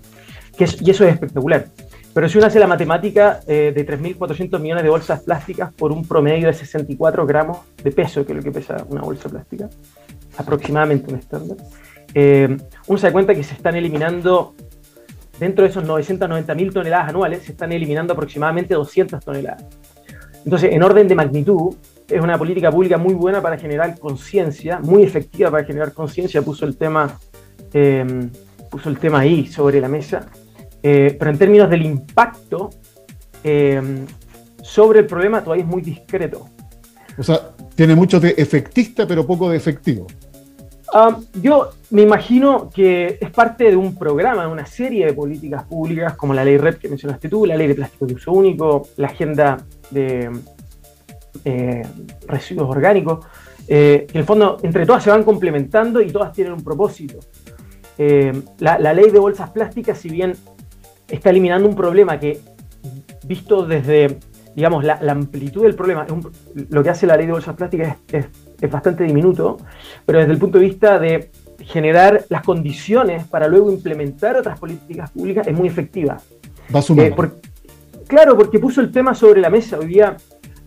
Que 0.57 0.65
y 0.81 0.91
eso 0.91 1.05
es 1.05 1.13
espectacular. 1.13 1.67
Pero 2.19 2.29
si 2.29 2.37
uno 2.37 2.49
hace 2.49 2.59
la 2.59 2.67
matemática 2.67 3.39
eh, 3.47 3.73
de 3.73 3.87
3.400 3.87 4.59
millones 4.59 4.83
de 4.83 4.91
bolsas 4.91 5.23
plásticas 5.23 5.73
por 5.73 5.93
un 5.93 6.05
promedio 6.05 6.49
de 6.49 6.53
64 6.53 7.25
gramos 7.25 7.59
de 7.81 7.93
peso, 7.93 8.27
que 8.27 8.33
es 8.33 8.39
lo 8.39 8.43
que 8.43 8.51
pesa 8.51 8.85
una 8.89 9.03
bolsa 9.03 9.29
plástica, 9.29 9.69
aproximadamente 10.37 11.13
un 11.13 11.21
estándar, 11.21 11.57
eh, 12.13 12.57
uno 12.89 12.99
se 12.99 13.07
da 13.07 13.13
cuenta 13.13 13.37
que 13.37 13.45
se 13.45 13.55
están 13.55 13.77
eliminando, 13.77 14.57
dentro 15.39 15.63
de 15.63 15.71
esos 15.71 15.85
990.000 15.85 16.73
toneladas 16.73 17.09
anuales, 17.09 17.45
se 17.45 17.53
están 17.53 17.71
eliminando 17.71 18.15
aproximadamente 18.15 18.75
200 18.75 19.25
toneladas. 19.25 19.65
Entonces, 20.45 20.73
en 20.73 20.83
orden 20.83 21.07
de 21.07 21.15
magnitud, 21.15 21.77
es 22.09 22.21
una 22.21 22.37
política 22.37 22.73
pública 22.73 22.99
muy 22.99 23.15
buena 23.15 23.41
para 23.41 23.57
generar 23.57 23.97
conciencia, 23.97 24.81
muy 24.81 25.05
efectiva 25.05 25.53
para 25.53 25.63
generar 25.63 25.93
conciencia, 25.93 26.43
puso 26.43 26.67
el 26.67 26.77
tema, 26.77 27.17
eh, 27.73 28.29
puso 28.69 28.89
el 28.89 28.99
tema 28.99 29.21
ahí 29.21 29.47
sobre 29.47 29.81
la 29.81 29.87
mesa, 29.87 30.27
eh, 30.83 31.17
pero 31.19 31.31
en 31.31 31.39
términos 31.39 31.71
del 31.71 31.83
impacto 31.83 32.71
eh, 33.43 34.05
sobre 34.63 35.01
el 35.01 35.07
problema 35.07 35.43
todavía 35.43 35.65
es 35.65 35.71
muy 35.71 35.83
discreto. 35.83 36.49
O 37.17 37.23
sea, 37.23 37.51
tiene 37.75 37.95
mucho 37.95 38.21
de 38.21 38.35
efectista, 38.37 39.07
pero 39.07 39.27
poco 39.27 39.51
de 39.51 39.57
efectivo. 39.57 40.07
Ah, 40.95 41.19
yo 41.43 41.71
me 41.91 42.03
imagino 42.03 42.71
que 42.71 43.19
es 43.21 43.31
parte 43.31 43.65
de 43.65 43.77
un 43.77 43.97
programa, 43.97 44.43
de 44.43 44.53
una 44.53 44.67
serie 44.67 45.05
de 45.07 45.13
políticas 45.13 45.65
públicas, 45.65 46.15
como 46.17 46.33
la 46.33 46.45
ley 46.45 46.57
REP 46.57 46.79
que 46.79 46.89
mencionaste 46.89 47.29
tú, 47.29 47.45
la 47.45 47.57
ley 47.57 47.67
de 47.67 47.75
plástico 47.75 48.07
de 48.07 48.15
uso 48.15 48.33
único, 48.33 48.89
la 48.97 49.09
agenda 49.09 49.59
de 49.91 50.31
eh, 51.45 51.83
residuos 52.27 52.71
orgánicos, 52.71 53.27
que 53.67 54.07
en 54.11 54.17
el 54.19 54.25
fondo 54.25 54.57
entre 54.63 54.87
todas 54.87 55.05
se 55.05 55.11
van 55.11 55.25
complementando 55.25 56.01
y 56.01 56.11
todas 56.11 56.33
tienen 56.33 56.55
un 56.55 56.65
propósito. 56.65 57.19
la, 58.61 58.93
ley 58.95 59.11
de 59.11 59.19
bolsas 59.19 59.51
plásticas, 59.51 59.99
si 59.99 60.09
bien 60.09 60.33
está 61.09 61.31
eliminando 61.31 61.69
un 61.69 61.75
problema 61.75 62.19
que, 62.19 62.41
visto 63.25 63.67
desde, 63.67 64.19
digamos, 64.55 64.85
la, 64.85 64.99
amplitud 65.09 65.63
del 65.63 65.75
problema, 65.75 66.07
lo 66.71 66.83
que 66.83 66.91
hace 66.91 67.07
la 67.07 67.17
ley 67.17 67.27
de 67.27 67.33
bolsas 67.33 67.57
plásticas 67.57 67.97
es, 68.13 68.27
bastante 68.71 69.05
diminuto, 69.05 69.57
pero 70.05 70.19
desde 70.19 70.33
el 70.33 70.39
punto 70.39 70.59
de 70.59 70.65
vista 70.65 70.99
de 70.99 71.31
generar 71.61 72.25
las 72.29 72.43
condiciones 72.43 73.25
para 73.27 73.47
luego 73.47 73.71
implementar 73.71 74.37
otras 74.37 74.59
políticas 74.59 75.11
públicas 75.11 75.47
es 75.47 75.55
muy 75.55 75.69
efectiva. 75.69 76.19
Va 76.75 76.81
eh, 77.03 77.15
claro, 78.07 78.37
porque 78.37 78.59
puso 78.59 78.81
el 78.81 78.91
tema 78.91 79.15
sobre 79.15 79.41
la 79.41 79.49
mesa. 79.49 79.79
Hoy 79.79 79.87
día 79.87 80.17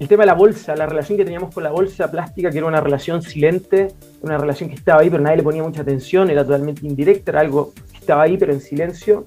el 0.02 0.08
tema 0.08 0.24
de 0.24 0.28
la 0.28 0.34
bolsa, 0.34 0.76
la 0.76 0.88
relación 0.88 1.16
que 1.16 1.24
teníamos 1.24 1.54
con 1.54 1.62
la 1.64 1.70
bolsa 1.70 2.10
plástica, 2.10 2.50
que 2.50 2.58
era 2.58 2.66
una 2.66 2.82
relación 2.82 3.22
silente, 3.22 3.90
una 4.22 4.36
relación 4.36 4.68
que 4.68 4.76
estaba 4.76 5.02
ahí, 5.02 5.12
pero 5.12 5.22
nadie 5.22 5.38
le 5.38 5.44
ponía 5.44 5.62
mucha 5.62 5.84
atención, 5.84 6.32
era 6.32 6.44
totalmente 6.44 6.88
indirecta, 6.88 7.30
era 7.30 7.42
algo 7.42 7.72
que 7.92 8.00
estaba 8.00 8.24
ahí, 8.24 8.36
pero 8.36 8.52
en 8.52 8.62
silencio. 8.62 9.24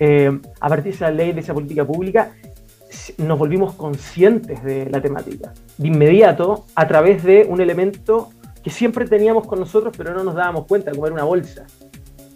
Eh, 0.00 0.40
a 0.60 0.68
partir 0.68 0.92
de 0.92 0.96
esa 0.96 1.10
ley, 1.10 1.32
de 1.32 1.40
esa 1.40 1.54
política 1.54 1.84
pública, 1.84 2.32
nos 3.18 3.38
volvimos 3.38 3.74
conscientes 3.74 4.62
de 4.62 4.88
la 4.90 5.00
temática, 5.00 5.52
de 5.76 5.88
inmediato, 5.88 6.66
a 6.74 6.86
través 6.86 7.22
de 7.22 7.46
un 7.48 7.60
elemento 7.60 8.30
que 8.62 8.70
siempre 8.70 9.06
teníamos 9.06 9.46
con 9.46 9.60
nosotros, 9.60 9.94
pero 9.96 10.14
no 10.14 10.24
nos 10.24 10.34
dábamos 10.34 10.66
cuenta, 10.66 10.90
como 10.92 11.06
era 11.06 11.14
una 11.14 11.24
bolsa. 11.24 11.66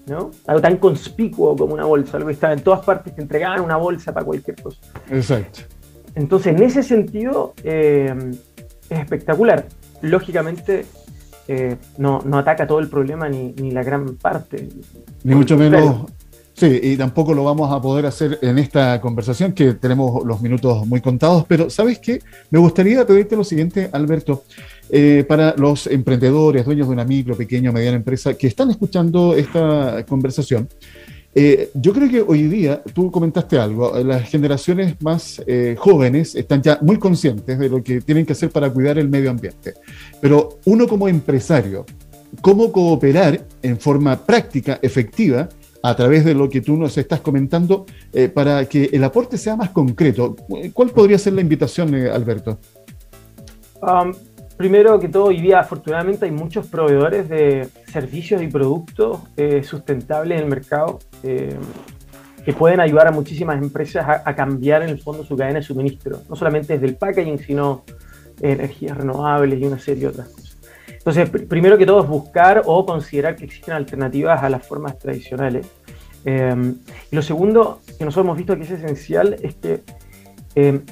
¿no? 0.07 0.31
Algo 0.47 0.61
tan 0.61 0.77
conspicuo 0.79 1.57
como 1.57 1.75
una 1.75 1.85
bolsa, 1.85 2.17
algo 2.17 2.29
que 2.29 2.35
estaba 2.35 2.53
en 2.53 2.61
todas 2.61 2.81
partes, 2.85 3.15
te 3.15 3.23
entregaban 3.23 3.61
una 3.61 3.77
bolsa 3.77 4.13
para 4.13 4.27
cualquier 4.27 4.61
cosa. 4.61 4.79
Exacto. 5.11 5.61
Entonces, 6.15 6.55
en 6.55 6.63
ese 6.63 6.83
sentido, 6.83 7.55
eh, 7.63 8.15
es 8.91 8.99
espectacular. 8.99 9.67
Lógicamente, 10.03 10.85
eh, 11.49 11.77
no, 11.99 12.21
no, 12.25 12.39
ataca 12.39 12.67
todo 12.67 12.81
el 12.81 12.89
problema 12.89 13.29
ni, 13.29 13.53
ni 13.53 13.71
la 13.71 13.83
gran 13.83 14.17
parte. 14.17 14.69
Ni 15.23 15.35
mucho 15.35 15.57
menos 15.57 16.07
Sí, 16.55 16.81
y 16.83 16.97
tampoco 16.97 17.33
lo 17.33 17.45
vamos 17.45 17.73
a 17.73 17.81
poder 17.81 18.07
hacer 18.07 18.39
en 18.43 18.59
esta 18.59 19.01
conversación, 19.01 19.53
que 19.53 19.73
tenemos 19.75 20.25
los 20.25 20.43
minutos 20.43 20.87
muy 20.87 21.01
contados, 21.01 21.45
pero 21.49 21.71
¿sabes 21.71 21.99
qué? 21.99 22.21
Me 22.51 22.59
gustaría 22.59 23.07
pedirte 23.07 23.37
lo 23.37 23.45
siguiente, 23.45 23.89
Alberto, 23.93 24.45
eh, 24.91 25.25
para 25.27 25.55
los 25.57 25.87
emprendedores, 25.87 26.65
dueños 26.65 26.89
de 26.89 26.93
una 26.93 27.05
micro, 27.05 27.35
pequeña 27.37 27.71
o 27.71 27.73
mediana 27.73 27.97
empresa 27.97 28.35
que 28.35 28.47
están 28.47 28.71
escuchando 28.71 29.35
esta 29.35 30.05
conversación. 30.07 30.69
Eh, 31.35 31.71
yo 31.75 31.95
creo 31.95 32.11
que 32.11 32.21
hoy 32.21 32.43
día, 32.43 32.83
tú 32.93 33.11
comentaste 33.11 33.59
algo, 33.59 33.99
las 34.05 34.29
generaciones 34.29 35.01
más 35.01 35.43
eh, 35.47 35.75
jóvenes 35.79 36.35
están 36.35 36.63
ya 36.63 36.79
muy 36.83 36.99
conscientes 36.99 37.59
de 37.59 37.71
lo 37.71 37.83
que 37.83 38.03
tienen 38.03 38.27
que 38.27 38.35
hacer 38.35 38.51
para 38.51 38.69
cuidar 38.69 38.99
el 38.99 39.09
medio 39.09 39.31
ambiente, 39.31 39.73
pero 40.21 40.59
uno 40.67 40.87
como 40.87 41.09
empresario, 41.09 41.87
¿cómo 42.43 42.71
cooperar 42.71 43.47
en 43.63 43.79
forma 43.81 44.27
práctica, 44.27 44.79
efectiva, 44.83 45.49
a 45.83 45.97
través 45.97 46.25
de 46.25 46.35
lo 46.35 46.49
que 46.49 46.61
tú 46.61 46.77
nos 46.77 46.97
estás 46.97 47.21
comentando 47.21 47.87
eh, 48.13 48.29
para 48.29 48.65
que 48.67 48.91
el 48.93 49.03
aporte 49.05 49.37
sea 49.37 49.57
más 49.57 49.71
concreto. 49.71 50.37
¿Cuál 50.73 50.91
podría 50.91 51.19
ser 51.19 51.33
la 51.33 51.41
invitación, 51.41 51.95
eh, 51.95 52.09
Alberto? 52.09 52.59
Um, 53.81 54.13
primero 54.57 55.01
que 55.01 55.09
todo, 55.09 55.25
hoy 55.25 55.41
día 55.41 55.59
afortunadamente 55.61 56.25
hay 56.25 56.31
muchos 56.31 56.69
proveedores 56.69 57.29
de 57.29 57.69
servicios 57.93 58.41
y 58.43 58.47
productos 58.47 59.21
eh, 59.37 59.63
sustentables 59.65 60.39
en 60.39 60.45
el 60.45 60.51
mercado 60.51 61.01
que 61.23 62.53
pueden 62.53 62.81
ayudar 62.81 63.07
a 63.07 63.13
muchísimas 63.13 63.63
empresas 63.63 64.05
a, 64.25 64.35
cambiar 64.35 64.83
en 64.83 64.89
el 64.89 65.01
fondo 65.01 65.25
su 65.25 65.37
cadena 65.37 65.61
de 65.61 65.65
suministro, 65.65 66.23
no 66.29 66.35
solamente 66.35 66.73
desde 66.73 66.87
el 66.87 66.97
packaging, 66.97 67.39
sino 67.39 67.85
energías 68.41 68.97
renovables 68.97 69.61
y 69.61 69.65
una 69.65 69.79
serie 69.79 70.03
de 70.03 70.09
otras 70.09 70.29
cosas. 70.29 70.42
Entonces, 71.05 71.29
primero 71.49 71.77
que 71.77 71.85
todo 71.85 72.03
es 72.03 72.09
buscar 72.09 72.63
o 72.65 72.87
considerar 72.87 73.35
que 73.35 73.45
existen 73.45 73.75
alternativas 73.75 74.41
a 74.43 74.49
las 74.49 74.65
formas 74.65 74.99
tradicionales. 74.99 75.67
Em, 76.25 76.77
y 77.11 77.17
lo 77.17 77.23
segundo 77.23 77.81
que 77.99 78.05
nosotros 78.05 78.25
hemos 78.27 78.37
visto 78.37 78.57
que 78.57 78.63
es 78.63 78.71
esencial 78.71 79.37
es 79.43 79.57
que 79.57 79.83
em, 80.55 80.83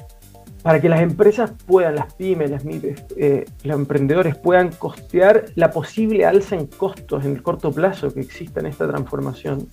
para 0.63 0.81
que 0.81 0.89
las 0.89 0.99
empresas 0.99 1.53
puedan, 1.65 1.95
las 1.95 2.13
pymes, 2.13 2.51
las 2.51 2.65
MIPES, 2.65 3.05
eh, 3.15 3.45
los 3.63 3.77
emprendedores 3.77 4.35
puedan 4.35 4.69
costear 4.71 5.45
la 5.55 5.71
posible 5.71 6.25
alza 6.25 6.55
en 6.55 6.67
costos 6.67 7.23
en 7.23 7.31
el 7.31 7.41
corto 7.41 7.71
plazo 7.71 8.13
que 8.13 8.19
exista 8.19 8.59
en 8.59 8.65
esta 8.65 8.87
transformación, 8.87 9.69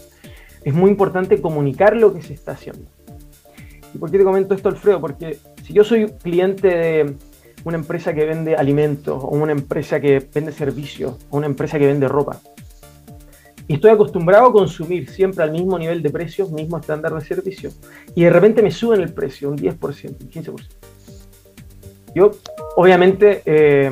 es 0.64 0.72
muy 0.72 0.90
importante 0.90 1.40
comunicar 1.42 1.96
lo 1.96 2.14
que 2.14 2.22
se 2.22 2.34
está 2.34 2.52
haciendo. 2.52 2.88
¿Y 3.92 3.98
por 3.98 4.10
qué 4.10 4.18
te 4.18 4.24
comento 4.24 4.54
esto, 4.54 4.68
Alfredo? 4.68 5.00
Porque 5.00 5.38
si 5.64 5.72
yo 5.72 5.82
soy 5.82 6.06
cliente 6.22 6.68
de 6.68 7.14
una 7.68 7.76
empresa 7.76 8.14
que 8.14 8.24
vende 8.24 8.56
alimentos, 8.56 9.22
o 9.22 9.28
una 9.28 9.52
empresa 9.52 10.00
que 10.00 10.26
vende 10.34 10.52
servicios, 10.52 11.14
o 11.30 11.36
una 11.36 11.46
empresa 11.46 11.78
que 11.78 11.86
vende 11.86 12.08
ropa. 12.08 12.40
Y 13.66 13.74
estoy 13.74 13.90
acostumbrado 13.90 14.46
a 14.46 14.52
consumir 14.52 15.10
siempre 15.10 15.44
al 15.44 15.52
mismo 15.52 15.78
nivel 15.78 16.02
de 16.02 16.08
precios, 16.08 16.50
mismo 16.50 16.78
estándar 16.78 17.14
de 17.14 17.20
servicio, 17.20 17.70
y 18.14 18.24
de 18.24 18.30
repente 18.30 18.62
me 18.62 18.70
suben 18.70 19.02
el 19.02 19.12
precio 19.12 19.50
un 19.50 19.58
10%, 19.58 20.16
un 20.20 20.30
15%. 20.30 20.66
Yo, 22.14 22.30
obviamente, 22.76 23.42
eh, 23.44 23.90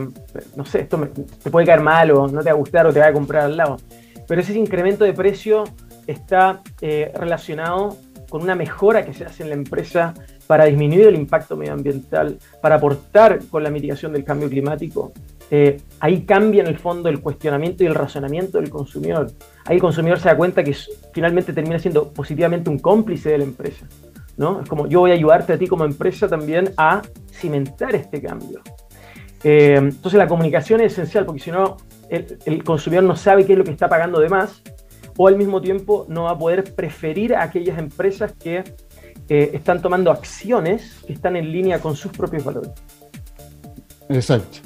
no 0.56 0.64
sé, 0.64 0.80
esto 0.80 0.98
te 1.42 1.50
puede 1.50 1.66
caer 1.66 1.82
mal 1.82 2.10
o 2.12 2.26
no 2.26 2.40
te 2.40 2.46
va 2.46 2.52
a 2.52 2.58
gustar 2.58 2.86
o 2.86 2.92
te 2.92 3.00
va 3.00 3.08
a 3.08 3.12
comprar 3.12 3.44
al 3.44 3.56
lado, 3.56 3.76
pero 4.26 4.40
ese 4.40 4.58
incremento 4.58 5.04
de 5.04 5.12
precio 5.12 5.64
está 6.06 6.62
eh, 6.80 7.12
relacionado 7.14 7.98
con 8.30 8.42
una 8.42 8.54
mejora 8.54 9.04
que 9.04 9.12
se 9.12 9.24
hace 9.24 9.42
en 9.42 9.50
la 9.50 9.54
empresa 9.54 10.14
para 10.46 10.64
disminuir 10.64 11.08
el 11.08 11.16
impacto 11.16 11.56
medioambiental, 11.56 12.38
para 12.60 12.76
aportar 12.76 13.40
con 13.50 13.62
la 13.62 13.70
mitigación 13.70 14.12
del 14.12 14.24
cambio 14.24 14.48
climático, 14.48 15.12
eh, 15.50 15.80
ahí 16.00 16.22
cambia 16.22 16.62
en 16.62 16.68
el 16.68 16.78
fondo 16.78 17.08
el 17.08 17.20
cuestionamiento 17.20 17.84
y 17.84 17.86
el 17.86 17.94
razonamiento 17.94 18.58
del 18.58 18.70
consumidor. 18.70 19.30
Ahí 19.64 19.76
el 19.76 19.82
consumidor 19.82 20.18
se 20.18 20.28
da 20.28 20.36
cuenta 20.36 20.64
que 20.64 20.76
finalmente 21.12 21.52
termina 21.52 21.78
siendo 21.78 22.12
positivamente 22.12 22.70
un 22.70 22.78
cómplice 22.78 23.30
de 23.30 23.38
la 23.38 23.44
empresa. 23.44 23.86
¿no? 24.36 24.60
Es 24.60 24.68
como 24.68 24.86
yo 24.86 25.00
voy 25.00 25.12
a 25.12 25.14
ayudarte 25.14 25.52
a 25.52 25.58
ti 25.58 25.66
como 25.66 25.84
empresa 25.84 26.28
también 26.28 26.72
a 26.76 27.02
cimentar 27.32 27.94
este 27.94 28.20
cambio. 28.20 28.60
Eh, 29.44 29.76
entonces 29.76 30.18
la 30.18 30.26
comunicación 30.26 30.80
es 30.80 30.92
esencial 30.92 31.24
porque 31.24 31.40
si 31.40 31.50
no 31.50 31.76
el, 32.08 32.64
consumidor 32.64 33.04
no 33.04 33.16
sabe 33.16 33.44
qué 33.44 33.52
es 33.52 33.58
lo 33.58 33.64
que 33.64 33.70
está 33.70 33.88
pagando 33.88 34.20
de 34.20 34.28
más 34.28 34.62
o 35.16 35.28
al 35.28 35.36
mismo 35.36 35.60
tiempo 35.60 36.06
no 36.08 36.24
va 36.24 36.32
a 36.32 36.38
poder 36.38 36.74
preferir 36.74 37.34
a 37.34 37.42
aquellas 37.42 37.78
empresas 37.78 38.32
que 38.32 38.64
eh, 39.28 39.50
están 39.54 39.82
tomando 39.82 40.10
acciones 40.10 40.98
que 41.06 41.12
están 41.12 41.36
en 41.36 41.50
línea 41.50 41.80
con 41.80 41.96
sus 41.96 42.12
propios 42.12 42.44
valores. 42.44 42.70
Exacto. 44.08 44.58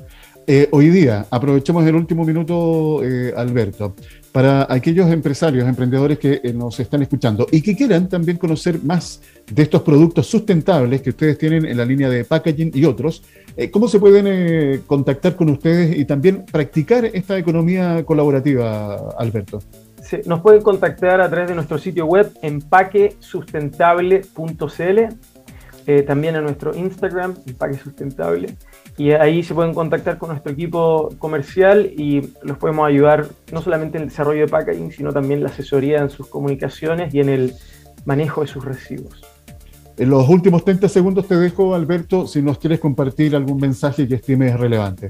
Eh, 0.46 0.68
hoy 0.72 0.88
día, 0.90 1.26
aprovechemos 1.30 1.86
el 1.86 1.94
último 1.94 2.24
minuto, 2.24 3.02
eh, 3.04 3.32
Alberto, 3.36 3.94
para 4.32 4.66
aquellos 4.72 5.10
empresarios, 5.10 5.68
emprendedores 5.68 6.18
que 6.18 6.40
nos 6.54 6.78
están 6.78 7.02
escuchando 7.02 7.46
y 7.50 7.62
que 7.62 7.76
quieran 7.76 8.08
también 8.08 8.36
conocer 8.36 8.82
más 8.82 9.20
de 9.50 9.62
estos 9.62 9.82
productos 9.82 10.26
sustentables 10.26 11.02
que 11.02 11.10
ustedes 11.10 11.38
tienen 11.38 11.64
en 11.66 11.76
la 11.76 11.84
línea 11.84 12.08
de 12.08 12.24
packaging 12.24 12.70
y 12.74 12.84
otros, 12.84 13.22
¿cómo 13.72 13.88
se 13.88 13.98
pueden 13.98 14.82
contactar 14.86 15.34
con 15.34 15.50
ustedes 15.50 15.96
y 15.96 16.04
también 16.04 16.44
practicar 16.44 17.04
esta 17.06 17.36
economía 17.38 18.04
colaborativa, 18.04 19.10
Alberto? 19.18 19.60
Nos 20.26 20.40
pueden 20.40 20.62
contactar 20.62 21.20
a 21.20 21.28
través 21.28 21.48
de 21.48 21.54
nuestro 21.54 21.78
sitio 21.78 22.06
web 22.06 22.32
empaquesustentable.cl, 22.42 25.00
también 26.06 26.36
a 26.36 26.40
nuestro 26.40 26.74
Instagram, 26.74 27.34
empaque 27.46 27.74
sustentable 27.74 28.56
y 29.00 29.12
ahí 29.12 29.42
se 29.42 29.54
pueden 29.54 29.72
contactar 29.72 30.18
con 30.18 30.28
nuestro 30.28 30.52
equipo 30.52 31.08
comercial 31.18 31.86
y 31.86 32.34
los 32.42 32.58
podemos 32.58 32.86
ayudar 32.86 33.28
no 33.50 33.62
solamente 33.62 33.96
en 33.96 34.02
el 34.02 34.10
desarrollo 34.10 34.42
de 34.42 34.48
packaging, 34.48 34.92
sino 34.92 35.10
también 35.10 35.42
la 35.42 35.48
asesoría 35.48 36.02
en 36.02 36.10
sus 36.10 36.26
comunicaciones 36.26 37.14
y 37.14 37.20
en 37.20 37.30
el 37.30 37.54
manejo 38.04 38.42
de 38.42 38.48
sus 38.48 38.62
residuos. 38.62 39.22
En 39.96 40.10
los 40.10 40.28
últimos 40.28 40.64
30 40.64 40.86
segundos 40.90 41.26
te 41.26 41.36
dejo, 41.36 41.74
Alberto, 41.74 42.26
si 42.26 42.42
nos 42.42 42.58
quieres 42.58 42.78
compartir 42.78 43.34
algún 43.34 43.58
mensaje 43.58 44.06
que 44.06 44.16
estimes 44.16 44.60
relevante. 44.60 45.08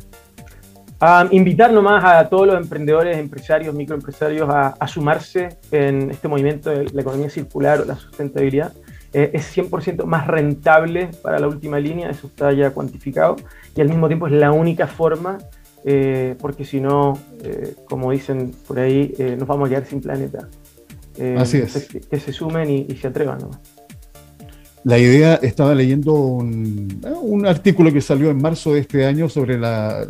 Invitar 1.31 1.73
nomás 1.73 2.05
a 2.05 2.29
todos 2.29 2.47
los 2.47 2.57
emprendedores, 2.57 3.17
empresarios, 3.17 3.75
microempresarios 3.75 4.49
a, 4.49 4.69
a 4.79 4.87
sumarse 4.87 5.49
en 5.71 6.11
este 6.11 6.29
movimiento 6.29 6.71
de 6.71 6.85
la 6.93 7.01
economía 7.01 7.31
circular 7.31 7.81
o 7.81 7.85
la 7.85 7.97
sustentabilidad. 7.97 8.73
Eh, 9.13 9.31
es 9.33 9.57
100% 9.57 10.05
más 10.05 10.27
rentable 10.27 11.11
para 11.23 11.41
la 11.41 11.49
última 11.49 11.81
línea, 11.81 12.11
eso 12.11 12.29
está 12.29 12.53
ya 12.53 12.71
cuantificado, 12.71 13.37
y 13.75 13.81
al 13.81 13.89
mismo 13.89 14.07
tiempo 14.07 14.29
es 14.29 14.33
la 14.33 14.53
única 14.53 14.87
forma, 14.87 15.39
eh, 15.85 16.37
porque 16.39 16.65
si 16.65 16.81
no, 16.81 17.19
eh, 17.43 17.75
como 17.89 18.13
dicen 18.13 18.53
por 18.69 18.79
ahí, 18.79 19.13
nos 19.37 19.49
vamos 19.49 19.67
a 19.67 19.71
quedar 19.71 19.87
sin 19.87 20.01
planeta. 20.01 20.49
Así 21.37 21.59
es. 21.59 21.89
Que, 22.09 22.21
se 22.21 22.33
sumen 22.33 22.71
y, 22.71 22.97
se 22.97 23.09
atrevan. 23.09 23.39
La 24.85 24.97
idea, 24.97 25.35
estaba 25.35 25.75
leyendo 25.75 26.15
un, 26.15 27.03
un, 27.21 27.47
artículo 27.47 27.93
que 27.93 28.01
salió 28.01 28.31
en 28.31 28.41
marzo 28.41 28.73
de 28.73 28.81
este 28.81 29.05
año 29.05 29.29
sobre 29.29 29.59
la, 29.59 30.07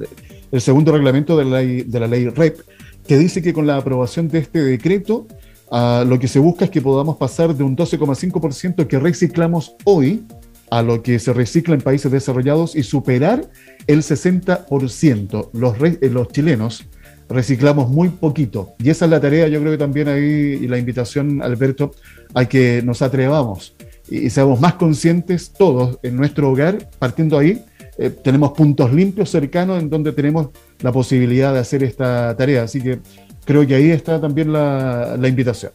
el 0.53 0.61
segundo 0.61 0.93
reglamento 0.93 1.37
de 1.37 1.45
la, 1.45 2.07
ley, 2.07 2.29
REP, 2.29 2.61
que 3.07 3.19
dice 3.19 3.43
que 3.43 3.53
con 3.53 3.67
la 3.67 3.77
aprobación 3.77 4.29
de 4.29 4.39
este 4.39 4.63
decreto, 4.63 5.27
lo 5.71 6.19
que 6.19 6.29
se 6.29 6.39
busca 6.39 6.65
es 6.65 6.71
que 6.71 6.81
podamos 6.81 7.17
pasar 7.17 7.55
de 7.55 7.63
un 7.63 7.77
12,5% 7.77 8.87
que 8.87 8.99
reciclamos 8.99 9.75
hoy 9.85 10.25
a 10.71 10.83
lo 10.83 11.03
que 11.03 11.19
se 11.19 11.33
recicla 11.33 11.75
en 11.75 11.81
países 11.81 12.11
desarrollados 12.13 12.77
y 12.77 12.83
superar 12.83 13.51
el 13.87 14.03
60%. 14.03 15.51
Los, 15.53 15.77
eh, 15.83 16.11
los 16.11 16.29
chilenos 16.29 16.87
reciclamos 17.29 17.89
muy 17.91 18.09
poquito. 18.09 18.75
Y 18.79 18.91
esa 18.91 19.05
es 19.05 19.11
la 19.11 19.21
tarea, 19.21 19.49
yo 19.49 19.61
creo 19.61 19.73
que 19.73 19.79
también 19.79 20.09
ahí, 20.09 20.59
y 20.63 20.69
la 20.69 20.79
invitación, 20.79 21.43
Alberto, 21.43 21.93
a 22.35 22.45
que 22.45 22.83
nos 22.85 23.03
atrevamos 23.03 23.75
y, 24.11 24.31
seamos 24.31 24.61
más 24.61 24.75
conscientes 24.75 25.53
todos 25.53 25.99
en 26.03 26.17
nuestro 26.17 26.51
hogar, 26.51 26.91
partiendo 26.99 27.39
ahí. 27.39 27.65
Eh, 28.03 28.09
tenemos 28.09 28.53
puntos 28.53 28.91
limpios 28.95 29.29
cercanos 29.29 29.79
en 29.79 29.91
donde 29.91 30.13
tenemos 30.13 30.49
la 30.81 30.91
posibilidad 30.91 31.53
de 31.53 31.59
hacer 31.59 31.85
esta 31.85 32.35
tarea. 32.35 32.63
Así 32.63 32.81
que 32.81 33.01
creo 33.45 33.67
que 33.67 33.75
ahí 33.75 33.91
está 33.91 34.19
también 34.19 34.55
la, 34.55 35.19
invitación. 35.23 35.73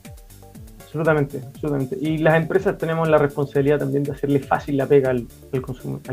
Absolutamente, 0.85 1.39
absolutamente. 1.45 1.95
Y 2.01 2.17
las 2.17 2.41
empresas 2.41 2.79
tenemos 2.79 3.07
la 3.09 3.19
responsabilidad 3.19 3.77
también 3.77 4.01
de 4.01 4.13
hacerle 4.13 4.39
fácil 4.39 4.75
la 4.75 4.87
pega 4.87 5.11
al, 5.11 5.27
al, 5.53 5.61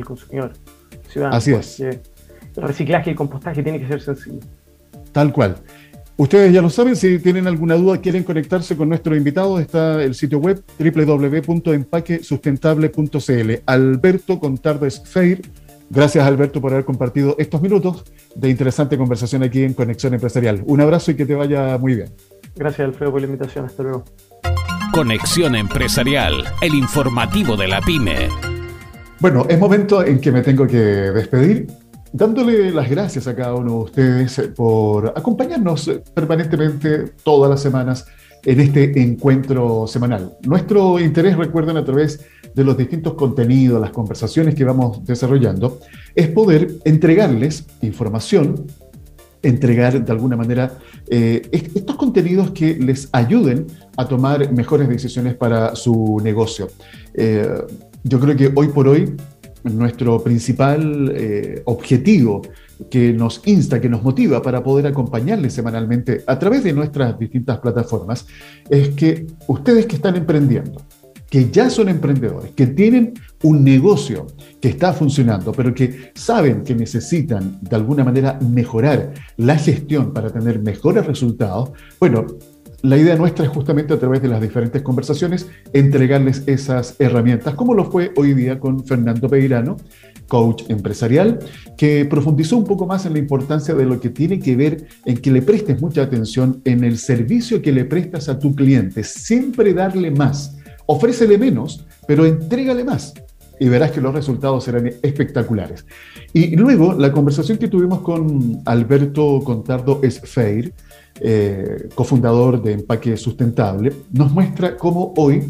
consumidor, 0.05 0.53
ciudadano. 1.09 1.35
Así 1.35 1.55
es. 1.55 1.81
El 1.81 2.03
reciclaje 2.57 3.09
y 3.09 3.12
el 3.12 3.16
compostaje 3.16 3.62
tiene 3.62 3.81
que 3.81 3.88
ser 3.88 4.03
sencillo. 4.03 4.40
Tal 5.12 5.33
cual. 5.33 5.57
Ustedes 6.18 6.53
ya 6.53 6.61
lo 6.61 6.68
saben, 6.68 6.94
si 6.94 7.18
tienen 7.20 7.46
alguna 7.46 7.75
duda, 7.75 8.03
quieren 8.03 8.22
conectarse 8.22 8.77
con 8.77 8.90
nuestro 8.90 9.16
invitado, 9.16 9.59
está 9.59 10.03
el 10.03 10.14
sitio 10.14 10.40
web 10.40 10.62
www.empaquesustentable.cl. 10.79 13.62
Alberto 13.64 14.38
Contardes 14.38 15.03
Feir 15.07 15.40
Gracias 15.94 16.26
Alberto 16.26 16.62
por 16.62 16.72
haber 16.72 16.87
compartido 16.87 17.37
estos 17.38 17.61
minutos 17.61 18.05
de 18.35 18.48
interesante 18.48 18.96
conversación 18.96 19.42
aquí 19.42 19.62
en 19.62 19.74
Conexión 19.74 20.14
Empresarial. 20.14 20.62
Un 20.64 20.81
abrazo 20.81 21.11
y 21.11 21.16
que 21.16 21.26
te 21.26 21.35
vaya 21.35 21.76
muy 21.76 21.96
bien. 21.96 22.09
Gracias 22.57 22.88
Alfredo 22.88 23.12
por 23.12 23.20
la 23.20 23.26
invitación. 23.26 23.66
Hasta 23.66 23.83
luego. 23.83 24.05
Conexión 24.94 25.55
Empresarial, 25.55 26.44
el 26.62 26.74
informativo 26.74 27.59
de 27.59 27.68
la 27.68 27.83
pyme. 27.83 28.28
Bueno, 29.20 29.44
es 29.46 29.59
momento 29.59 30.02
en 30.02 30.18
que 30.18 30.33
me 30.33 30.40
tengo 30.40 30.66
que 30.66 30.78
despedir 30.78 31.66
dándole 32.11 32.70
las 32.70 32.88
gracias 32.88 33.26
a 33.26 33.37
cada 33.37 33.55
uno 33.55 33.72
de 33.72 33.78
ustedes 33.85 34.50
por 34.57 35.12
acompañarnos 35.14 35.90
permanentemente 36.14 37.12
todas 37.22 37.50
las 37.50 37.61
semanas 37.61 38.07
en 38.44 38.61
este 38.61 39.00
encuentro 39.00 39.87
semanal. 39.87 40.37
Nuestro 40.42 40.98
interés, 40.98 41.37
recuerden, 41.37 41.76
a 41.76 41.85
través 41.85 42.18
de 42.18 42.41
los 42.57 42.77
distintos 42.77 43.15
contenidos, 43.15 43.81
las 43.81 43.91
conversaciones 43.91 44.55
que 44.55 44.65
vamos 44.65 45.05
desarrollando, 45.05 45.81
es 46.15 46.29
poder 46.29 46.77
entregarles 46.85 47.67
información, 47.81 48.67
entregar 49.43 50.05
de 50.05 50.12
alguna 50.12 50.37
manera 50.37 50.79
eh, 51.09 51.43
estos 51.53 51.97
contenidos 51.97 52.51
que 52.53 52.77
les 52.77 53.09
ayuden 53.12 53.67
a 53.97 54.07
tomar 54.07 54.53
mejores 54.53 54.88
decisiones 54.88 55.35
para 55.35 55.75
su 55.75 56.21
negocio. 56.23 56.69
Eh, 57.15 57.49
yo 58.05 58.21
creo 58.21 58.37
que 58.37 58.53
hoy 58.55 58.69
por 58.69 58.88
hoy 58.88 59.17
nuestro 59.65 60.23
principal 60.23 61.12
eh, 61.15 61.62
objetivo 61.67 62.43
que 62.91 63.12
nos 63.12 63.41
insta, 63.45 63.81
que 63.81 63.88
nos 63.88 64.03
motiva 64.03 64.43
para 64.43 64.62
poder 64.62 64.87
acompañarles 64.88 65.53
semanalmente 65.53 66.25
a 66.27 66.38
través 66.38 66.65
de 66.65 66.73
nuestras 66.73 67.19
distintas 67.19 67.59
plataformas, 67.59 68.27
es 68.69 68.91
que 68.91 69.27
ustedes 69.47 69.87
que 69.87 69.97
están 69.97 70.17
emprendiendo, 70.17 70.83
que 71.33 71.51
ya 71.51 71.71
son 71.71 71.88
emprendedores, 71.88 72.51
que 72.51 72.66
tienen 72.66 73.14
un 73.42 73.64
negocio 73.64 74.27
que 74.61 74.68
está 74.68 74.92
funcionando, 74.92 75.51
pero 75.53 75.73
que 75.73 76.12
saben 76.14 76.62
que 76.62 76.75
necesitan 76.75 77.59
de 77.62 77.75
alguna 77.75 78.05
manera 78.05 78.38
mejorar 78.42 79.14
la 79.38 79.57
gestión 79.57 80.12
para 80.12 80.29
tener 80.29 80.61
mejores 80.61 81.07
resultados, 81.07 81.71
bueno, 81.99 82.27
la 82.83 82.99
idea 82.99 83.16
nuestra 83.16 83.47
es 83.47 83.51
justamente 83.51 83.95
a 83.95 83.99
través 83.99 84.21
de 84.21 84.29
las 84.29 84.42
diferentes 84.42 84.83
conversaciones 84.83 85.49
entregarles 85.73 86.42
esas 86.45 86.97
herramientas, 86.99 87.55
como 87.55 87.73
lo 87.73 87.90
fue 87.90 88.12
hoy 88.16 88.35
día 88.35 88.61
con 88.61 88.85
Fernando 88.85 89.27
Peirano, 89.27 89.79
coach 90.29 90.64
empresarial, 90.68 91.38
que 91.79 92.05
profundizó 92.05 92.59
un 92.59 92.64
poco 92.64 92.87
más 92.87 93.07
en 93.07 93.14
la 93.14 93.21
importancia 93.21 93.73
de 93.73 93.87
lo 93.87 93.99
que 94.01 94.11
tiene 94.11 94.38
que 94.38 94.55
ver 94.55 94.87
en 95.07 95.16
que 95.16 95.31
le 95.31 95.40
prestes 95.40 95.81
mucha 95.81 96.03
atención 96.03 96.61
en 96.66 96.85
el 96.85 96.99
servicio 96.99 97.62
que 97.62 97.73
le 97.73 97.87
prestas 97.87 98.29
a 98.29 98.38
tu 98.38 98.55
cliente. 98.55 99.03
Siempre 99.03 99.73
darle 99.73 100.11
más. 100.11 100.59
Ofrécele 100.87 101.38
menos, 101.38 101.85
pero 102.07 102.25
entrégale 102.27 102.85
más 102.85 103.14
y 103.62 103.68
verás 103.68 103.92
que 103.92 104.01
los 104.01 104.12
resultados 104.12 104.64
serán 104.64 104.90
espectaculares. 105.03 105.87
Y 106.33 106.57
luego, 106.57 106.95
la 106.95 107.12
conversación 107.12 107.59
que 107.59 107.68
tuvimos 107.68 108.01
con 108.01 108.61
Alberto 108.64 109.40
Contardo 109.45 110.01
Esfeir, 110.03 110.75
eh, 111.21 111.88
cofundador 111.95 112.61
de 112.61 112.73
Empaque 112.73 113.16
Sustentable, 113.16 113.92
nos 114.11 114.33
muestra 114.33 114.77
cómo 114.77 115.14
hoy, 115.16 115.49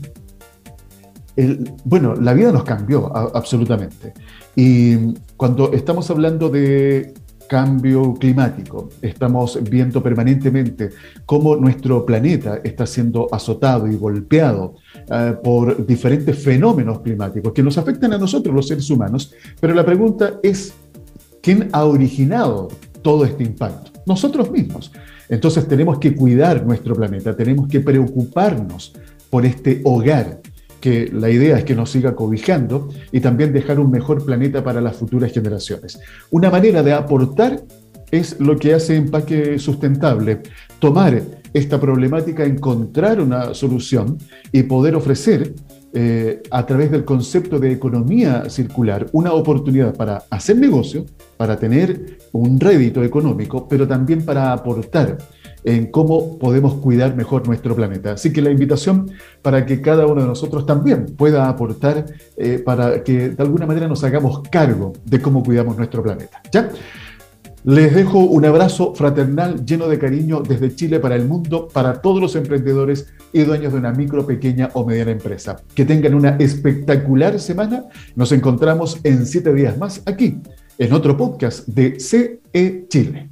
bueno, 1.85 2.14
la 2.14 2.35
vida 2.35 2.53
nos 2.53 2.64
cambió 2.64 3.11
absolutamente. 3.16 4.12
Y 4.55 5.14
cuando 5.38 5.73
estamos 5.73 6.11
hablando 6.11 6.51
de 6.51 7.14
cambio 7.53 8.15
climático, 8.15 8.88
estamos 9.03 9.59
viendo 9.69 10.03
permanentemente 10.03 10.88
cómo 11.27 11.55
nuestro 11.55 12.07
planeta 12.07 12.62
está 12.65 12.87
siendo 12.87 13.29
azotado 13.31 13.87
y 13.87 13.97
golpeado 13.97 14.77
eh, 15.11 15.35
por 15.45 15.87
diferentes 15.87 16.43
fenómenos 16.43 17.01
climáticos 17.01 17.53
que 17.53 17.62
nos 17.62 17.77
afectan 17.77 18.15
a 18.15 18.17
nosotros, 18.17 18.55
los 18.55 18.69
seres 18.69 18.88
humanos, 18.88 19.35
pero 19.61 19.75
la 19.75 19.85
pregunta 19.85 20.41
es, 20.43 20.73
¿quién 21.43 21.69
ha 21.73 21.85
originado 21.85 22.69
todo 23.03 23.27
este 23.27 23.45
impacto? 23.45 24.01
Nosotros 24.07 24.51
mismos. 24.51 24.91
Entonces 25.29 25.69
tenemos 25.69 25.99
que 25.99 26.17
cuidar 26.17 26.65
nuestro 26.65 26.95
planeta, 26.95 27.37
tenemos 27.37 27.69
que 27.69 27.81
preocuparnos 27.81 28.95
por 29.29 29.45
este 29.45 29.83
hogar, 29.85 30.41
que 30.83 31.09
la 31.12 31.31
idea 31.31 31.57
es 31.57 31.64
que 31.64 31.77
nos 31.77 31.90
siga 31.92 32.14
cobijando 32.14 32.88
y 33.12 33.21
también 33.21 33.53
dejar 33.53 33.79
un 33.79 33.90
mejor 33.90 34.27
planeta 34.27 34.62
para 34.64 34.81
las 34.81 34.97
futuras 34.97 35.33
generaciones. 35.33 35.99
Una 36.31 36.51
manera 36.51 36.83
de 36.83 36.92
aportar 36.92 37.62
es 38.11 38.38
lo 38.40 38.59
que 38.59 38.75
hace 38.75 38.97
Empaque 38.97 39.59
Sustentable, 39.61 40.40
tomar 40.81 41.23
esta 41.55 41.81
problemática, 41.81 42.45
encontrar 42.45 43.21
una 43.21 43.55
solución 43.55 44.18
y 44.51 44.64
poder 44.64 44.97
ofrecer 44.97 45.55
eh, 45.95 46.42
a 46.51 46.66
través 46.66 46.90
del 46.90 47.05
concepto 47.05 47.61
de 47.61 47.71
economía 47.71 48.51
circular 48.51 49.07
una 49.12 49.33
oportunidad 49.35 49.95
para 49.95 50.25
hacer 50.31 50.57
negocio, 50.57 51.07
para 51.37 51.57
tener 51.57 52.18
un 52.33 52.59
rédito 52.59 53.05
económico, 53.05 53.68
pero 53.68 53.87
también 53.87 54.25
para 54.25 54.53
aportar 54.53 55.18
en 55.64 55.90
cómo 55.90 56.38
podemos 56.38 56.75
cuidar 56.75 57.14
mejor 57.16 57.46
nuestro 57.46 57.75
planeta. 57.75 58.12
Así 58.12 58.33
que 58.33 58.42
la 58.42 58.51
invitación 58.51 59.11
para 59.42 59.66
que 59.66 59.81
cada 59.81 60.07
uno 60.07 60.22
de 60.22 60.27
nosotros 60.27 60.66
también 60.66 61.07
pueda 61.16 61.48
aportar 61.48 62.07
eh, 62.37 62.62
para 62.64 63.03
que 63.03 63.31
de 63.31 63.42
alguna 63.42 63.66
manera 63.66 63.88
nos 63.88 64.03
hagamos 64.05 64.42
cargo 64.51 64.92
de 65.05 65.20
cómo 65.20 65.42
cuidamos 65.42 65.77
nuestro 65.77 66.03
planeta. 66.03 66.42
¿Ya? 66.53 66.70
Les 67.64 67.94
dejo 67.94 68.18
un 68.18 68.44
abrazo 68.44 68.92
fraternal 68.92 69.64
lleno 69.64 69.87
de 69.87 69.96
cariño 69.96 70.42
desde 70.42 70.75
Chile 70.75 70.98
para 70.98 71.14
el 71.14 71.27
mundo, 71.27 71.68
para 71.72 72.01
todos 72.01 72.20
los 72.20 72.35
emprendedores 72.35 73.07
y 73.33 73.42
dueños 73.42 73.72
de 73.72 73.79
una 73.79 73.92
micro, 73.92 74.27
pequeña 74.27 74.70
o 74.75 74.85
mediana 74.85 75.12
empresa. 75.12 75.57
Que 75.72 75.85
tengan 75.85 76.14
una 76.14 76.31
espectacular 76.38 77.38
semana. 77.38 77.85
Nos 78.16 78.33
encontramos 78.33 78.98
en 79.05 79.27
siete 79.27 79.55
días 79.55 79.79
más 79.79 80.03
aquí, 80.07 80.40
en 80.77 80.92
otro 80.92 81.16
podcast 81.16 81.68
de 81.68 82.01
CE 82.01 82.88
Chile. 82.88 83.32